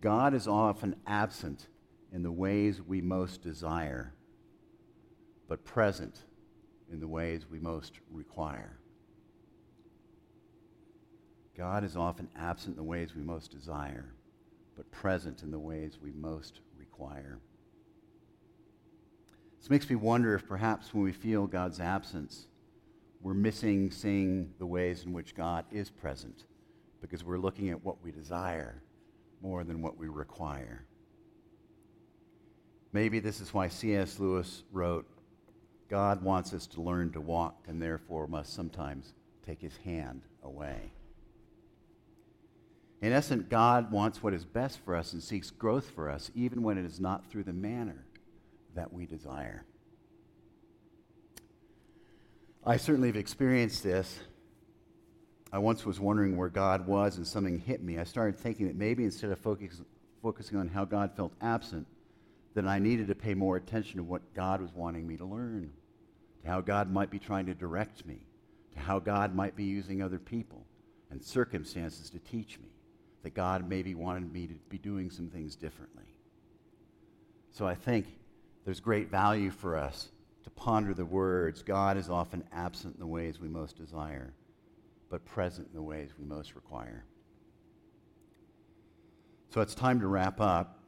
God 0.00 0.34
is 0.34 0.46
often 0.46 0.96
absent 1.06 1.68
in 2.12 2.22
the 2.22 2.32
ways 2.32 2.82
we 2.82 3.00
most 3.00 3.42
desire, 3.42 4.12
but 5.48 5.64
present 5.64 6.24
in 6.92 7.00
the 7.00 7.08
ways 7.08 7.46
we 7.50 7.58
most 7.58 8.00
require. 8.10 8.78
God 11.56 11.84
is 11.84 11.96
often 11.96 12.28
absent 12.36 12.72
in 12.72 12.76
the 12.76 12.88
ways 12.88 13.14
we 13.14 13.22
most 13.22 13.50
desire, 13.50 14.12
but 14.76 14.90
present 14.90 15.42
in 15.42 15.50
the 15.50 15.58
ways 15.58 15.98
we 16.02 16.12
most 16.12 16.60
require. 16.78 17.38
This 19.58 19.70
makes 19.70 19.88
me 19.88 19.96
wonder 19.96 20.34
if 20.34 20.46
perhaps 20.46 20.92
when 20.92 21.02
we 21.02 21.12
feel 21.12 21.46
God's 21.46 21.80
absence, 21.80 22.46
we're 23.22 23.34
missing 23.34 23.90
seeing 23.90 24.52
the 24.58 24.66
ways 24.66 25.04
in 25.04 25.12
which 25.12 25.34
God 25.34 25.64
is 25.72 25.90
present 25.90 26.44
because 27.00 27.24
we're 27.24 27.38
looking 27.38 27.70
at 27.70 27.82
what 27.82 28.02
we 28.02 28.12
desire 28.12 28.82
more 29.42 29.64
than 29.64 29.82
what 29.82 29.96
we 29.96 30.08
require. 30.08 30.84
Maybe 32.92 33.20
this 33.20 33.40
is 33.40 33.52
why 33.52 33.68
C.S. 33.68 34.18
Lewis 34.18 34.62
wrote, 34.72 35.06
God 35.88 36.22
wants 36.22 36.52
us 36.52 36.66
to 36.68 36.80
learn 36.80 37.12
to 37.12 37.20
walk 37.20 37.64
and 37.68 37.80
therefore 37.80 38.26
must 38.26 38.54
sometimes 38.54 39.12
take 39.44 39.60
his 39.60 39.76
hand 39.78 40.22
away. 40.42 40.90
In 43.02 43.12
essence, 43.12 43.44
God 43.48 43.92
wants 43.92 44.22
what 44.22 44.32
is 44.32 44.44
best 44.44 44.80
for 44.84 44.96
us 44.96 45.12
and 45.12 45.22
seeks 45.22 45.50
growth 45.50 45.90
for 45.90 46.10
us, 46.10 46.30
even 46.34 46.62
when 46.62 46.78
it 46.78 46.84
is 46.84 46.98
not 46.98 47.30
through 47.30 47.44
the 47.44 47.52
manner 47.52 48.04
that 48.74 48.92
we 48.92 49.06
desire. 49.06 49.64
I 52.64 52.78
certainly 52.78 53.08
have 53.08 53.16
experienced 53.16 53.82
this 53.82 54.18
I 55.52 55.58
once 55.58 55.86
was 55.86 56.00
wondering 56.00 56.36
where 56.36 56.48
God 56.48 56.86
was 56.86 57.16
and 57.16 57.26
something 57.26 57.58
hit 57.58 57.82
me. 57.82 57.98
I 57.98 58.04
started 58.04 58.36
thinking 58.36 58.66
that 58.66 58.76
maybe 58.76 59.04
instead 59.04 59.30
of 59.30 59.38
focus, 59.38 59.80
focusing 60.22 60.58
on 60.58 60.68
how 60.68 60.84
God 60.84 61.12
felt 61.16 61.32
absent, 61.40 61.86
that 62.54 62.66
I 62.66 62.78
needed 62.78 63.08
to 63.08 63.14
pay 63.14 63.34
more 63.34 63.56
attention 63.56 63.98
to 63.98 64.02
what 64.02 64.34
God 64.34 64.60
was 64.60 64.72
wanting 64.74 65.06
me 65.06 65.16
to 65.18 65.24
learn, 65.24 65.70
to 66.42 66.48
how 66.48 66.60
God 66.60 66.90
might 66.90 67.10
be 67.10 67.18
trying 67.18 67.46
to 67.46 67.54
direct 67.54 68.04
me, 68.06 68.26
to 68.74 68.80
how 68.80 68.98
God 68.98 69.34
might 69.34 69.54
be 69.54 69.64
using 69.64 70.02
other 70.02 70.18
people 70.18 70.64
and 71.10 71.22
circumstances 71.22 72.10
to 72.10 72.18
teach 72.18 72.58
me, 72.58 72.68
that 73.22 73.34
God 73.34 73.68
maybe 73.68 73.94
wanted 73.94 74.32
me 74.32 74.46
to 74.48 74.54
be 74.68 74.78
doing 74.78 75.10
some 75.10 75.28
things 75.28 75.54
differently. 75.54 76.04
So 77.52 77.66
I 77.66 77.74
think 77.74 78.06
there's 78.64 78.80
great 78.80 79.10
value 79.10 79.50
for 79.50 79.76
us 79.76 80.08
to 80.44 80.50
ponder 80.50 80.92
the 80.92 81.04
words 81.04 81.62
God 81.62 81.96
is 81.96 82.10
often 82.10 82.42
absent 82.52 82.94
in 82.94 83.00
the 83.00 83.06
ways 83.06 83.38
we 83.38 83.48
most 83.48 83.76
desire 83.76 84.32
but 85.10 85.24
present 85.24 85.68
in 85.68 85.74
the 85.74 85.82
ways 85.82 86.10
we 86.18 86.24
most 86.24 86.54
require. 86.54 87.04
So 89.50 89.60
it's 89.60 89.74
time 89.74 90.00
to 90.00 90.06
wrap 90.06 90.40
up. 90.40 90.80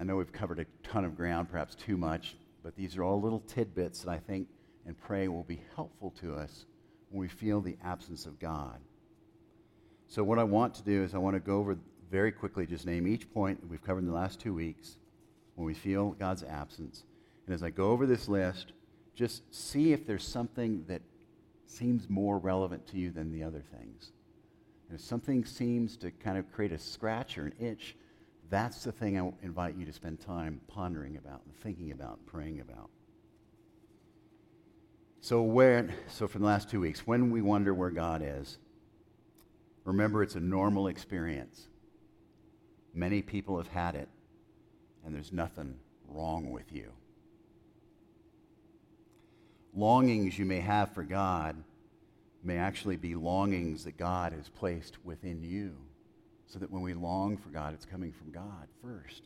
I 0.00 0.04
know 0.04 0.16
we've 0.16 0.32
covered 0.32 0.58
a 0.58 0.66
ton 0.82 1.04
of 1.04 1.16
ground, 1.16 1.48
perhaps 1.48 1.74
too 1.74 1.96
much, 1.96 2.36
but 2.62 2.76
these 2.76 2.96
are 2.96 3.04
all 3.04 3.20
little 3.20 3.40
tidbits 3.40 4.00
that 4.02 4.10
I 4.10 4.18
think 4.18 4.48
and 4.86 4.98
pray 4.98 5.28
will 5.28 5.44
be 5.44 5.60
helpful 5.74 6.10
to 6.20 6.34
us 6.34 6.66
when 7.10 7.20
we 7.20 7.28
feel 7.28 7.60
the 7.60 7.76
absence 7.84 8.26
of 8.26 8.38
God. 8.38 8.80
So, 10.08 10.22
what 10.22 10.38
I 10.38 10.44
want 10.44 10.74
to 10.74 10.82
do 10.82 11.02
is 11.02 11.14
I 11.14 11.18
want 11.18 11.34
to 11.34 11.40
go 11.40 11.58
over 11.58 11.76
very 12.10 12.30
quickly, 12.30 12.66
just 12.66 12.86
name 12.86 13.06
each 13.06 13.32
point 13.32 13.60
that 13.60 13.68
we've 13.68 13.82
covered 13.82 14.00
in 14.00 14.06
the 14.06 14.14
last 14.14 14.40
two 14.40 14.54
weeks 14.54 14.98
when 15.56 15.66
we 15.66 15.74
feel 15.74 16.12
God's 16.12 16.44
absence. 16.44 17.04
And 17.46 17.54
as 17.54 17.62
I 17.62 17.70
go 17.70 17.90
over 17.90 18.06
this 18.06 18.28
list, 18.28 18.72
just 19.14 19.42
see 19.54 19.92
if 19.92 20.06
there's 20.06 20.26
something 20.26 20.84
that 20.86 21.02
seems 21.70 22.08
more 22.08 22.38
relevant 22.38 22.86
to 22.88 22.98
you 22.98 23.10
than 23.10 23.32
the 23.32 23.42
other 23.42 23.62
things. 23.78 24.12
if 24.92 25.00
something 25.00 25.44
seems 25.44 25.96
to 25.96 26.10
kind 26.10 26.38
of 26.38 26.50
create 26.52 26.72
a 26.72 26.78
scratch 26.78 27.38
or 27.38 27.46
an 27.46 27.54
itch, 27.58 27.96
That's 28.48 28.84
the 28.84 28.92
thing 28.92 29.18
I 29.18 29.32
invite 29.42 29.74
you 29.76 29.84
to 29.86 29.92
spend 29.92 30.20
time 30.20 30.60
pondering 30.68 31.16
about 31.16 31.42
and 31.44 31.54
thinking 31.56 31.90
about 31.90 32.18
and 32.18 32.26
praying 32.26 32.60
about. 32.60 32.90
So, 35.20 35.42
where, 35.42 35.88
so 36.08 36.28
for 36.28 36.38
the 36.38 36.44
last 36.44 36.70
two 36.70 36.80
weeks, 36.80 37.06
when 37.06 37.30
we 37.30 37.42
wonder 37.42 37.74
where 37.74 37.90
God 37.90 38.22
is, 38.24 38.58
remember 39.84 40.22
it's 40.22 40.36
a 40.36 40.40
normal 40.40 40.86
experience. 40.86 41.66
Many 42.94 43.20
people 43.22 43.56
have 43.56 43.66
had 43.66 43.96
it, 43.96 44.08
and 45.04 45.12
there's 45.14 45.32
nothing 45.32 45.76
wrong 46.08 46.52
with 46.52 46.72
you. 46.72 46.92
Longings 49.76 50.38
you 50.38 50.46
may 50.46 50.60
have 50.60 50.94
for 50.94 51.02
God 51.02 51.54
may 52.42 52.56
actually 52.56 52.96
be 52.96 53.14
longings 53.14 53.84
that 53.84 53.98
God 53.98 54.32
has 54.32 54.48
placed 54.48 55.04
within 55.04 55.42
you, 55.42 55.76
so 56.46 56.58
that 56.58 56.70
when 56.70 56.80
we 56.80 56.94
long 56.94 57.36
for 57.36 57.50
God, 57.50 57.74
it's 57.74 57.84
coming 57.84 58.10
from 58.10 58.32
God 58.32 58.68
first. 58.82 59.24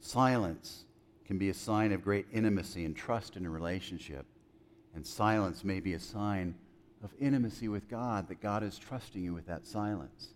Silence 0.00 0.84
can 1.24 1.38
be 1.38 1.50
a 1.50 1.54
sign 1.54 1.92
of 1.92 2.02
great 2.02 2.26
intimacy 2.32 2.84
and 2.84 2.96
trust 2.96 3.36
in 3.36 3.46
a 3.46 3.50
relationship, 3.50 4.26
and 4.94 5.06
silence 5.06 5.62
may 5.62 5.78
be 5.78 5.92
a 5.92 6.00
sign 6.00 6.56
of 7.04 7.14
intimacy 7.20 7.68
with 7.68 7.88
God, 7.88 8.26
that 8.28 8.40
God 8.40 8.64
is 8.64 8.78
trusting 8.78 9.22
you 9.22 9.32
with 9.32 9.46
that 9.46 9.64
silence. 9.64 10.30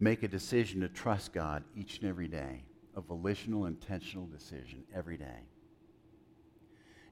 Make 0.00 0.22
a 0.22 0.28
decision 0.28 0.80
to 0.80 0.88
trust 0.88 1.34
God 1.34 1.64
each 1.76 1.98
and 1.98 2.08
every 2.08 2.28
day, 2.28 2.64
a 2.96 3.02
volitional, 3.02 3.66
intentional 3.66 4.26
decision 4.26 4.84
every 4.94 5.18
day. 5.18 5.48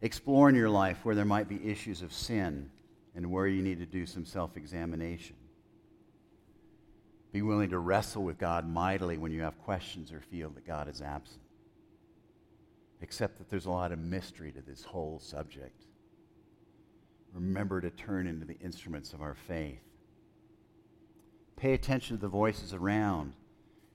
Explore 0.02 0.48
in 0.48 0.54
your 0.54 0.70
life 0.70 1.04
where 1.04 1.14
there 1.14 1.24
might 1.24 1.48
be 1.48 1.68
issues 1.68 2.02
of 2.02 2.12
sin 2.12 2.70
and 3.14 3.30
where 3.30 3.46
you 3.46 3.62
need 3.62 3.78
to 3.78 3.86
do 3.86 4.06
some 4.06 4.24
self 4.24 4.56
examination. 4.56 5.36
Be 7.32 7.42
willing 7.42 7.70
to 7.70 7.78
wrestle 7.78 8.24
with 8.24 8.38
God 8.38 8.68
mightily 8.68 9.16
when 9.16 9.30
you 9.30 9.42
have 9.42 9.58
questions 9.62 10.12
or 10.12 10.20
feel 10.20 10.50
that 10.50 10.66
God 10.66 10.88
is 10.88 11.00
absent. 11.00 11.42
Accept 13.02 13.38
that 13.38 13.48
there's 13.48 13.66
a 13.66 13.70
lot 13.70 13.92
of 13.92 13.98
mystery 13.98 14.52
to 14.52 14.62
this 14.62 14.82
whole 14.82 15.20
subject. 15.20 15.84
Remember 17.32 17.80
to 17.80 17.90
turn 17.90 18.26
into 18.26 18.44
the 18.44 18.58
instruments 18.58 19.12
of 19.12 19.22
our 19.22 19.34
faith 19.34 19.90
Pay 21.60 21.74
attention 21.74 22.16
to 22.16 22.22
the 22.22 22.28
voices 22.28 22.72
around 22.72 23.34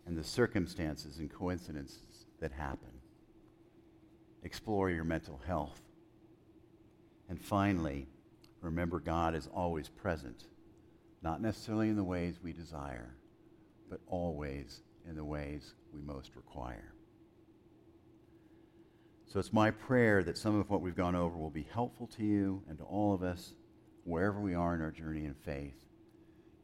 and 0.06 0.16
the 0.16 0.24
circumstances 0.24 1.18
and 1.18 1.34
coincidences 1.34 2.28
that 2.40 2.52
happen. 2.52 2.92
Explore 4.44 4.92
your 4.92 5.04
mental 5.04 5.42
health. 5.48 5.82
And 7.30 7.42
finally, 7.42 8.08
remember 8.62 9.00
God 9.00 9.36
is 9.36 9.48
always 9.54 9.90
present, 9.90 10.46
not 11.22 11.42
necessarily 11.42 11.90
in 11.90 11.96
the 11.96 12.04
ways 12.04 12.40
we 12.42 12.54
desire, 12.54 13.16
but 13.90 14.00
always 14.08 14.82
in 15.08 15.16
the 15.16 15.24
ways 15.24 15.74
we 15.94 16.02
most 16.02 16.36
require. 16.36 16.94
So 19.28 19.40
it's 19.40 19.54
my 19.54 19.72
prayer 19.72 20.24
that 20.24 20.38
some 20.38 20.60
of 20.60 20.70
what 20.70 20.82
we've 20.82 20.96
gone 20.96 21.16
over 21.16 21.38
will 21.38 21.50
be 21.50 21.68
helpful 21.74 22.08
to 22.16 22.24
you 22.24 22.64
and 22.70 22.78
to 22.78 22.84
all 22.84 23.14
of 23.14 23.24
us, 23.24 23.54
wherever 24.04 24.40
we 24.40 24.54
are 24.54 24.76
in 24.76 24.82
our 24.82 24.92
journey 24.92 25.26
in 25.26 25.34
faith. 25.34 25.76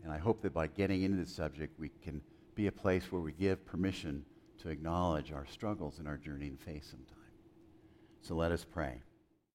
And 0.04 0.14
I 0.14 0.18
hope 0.18 0.42
that 0.44 0.54
by 0.54 0.68
getting 0.68 1.04
into 1.04 1.18
this 1.18 1.36
subject, 1.36 1.80
we 1.80 1.90
can 2.04 2.22
be 2.56 2.68
a 2.68 2.72
place 2.72 3.12
where 3.12 3.22
we 3.22 3.34
give 3.34 3.66
permission 3.66 4.24
to 4.60 4.70
acknowledge 4.70 5.32
our 5.32 5.46
struggles 5.48 6.00
in 6.00 6.08
our 6.08 6.18
journey 6.18 6.48
in 6.48 6.58
faith 6.58 6.86
sometime. 6.86 7.18
So 8.22 8.36
let 8.36 8.52
us 8.52 8.64
pray. 8.64 9.02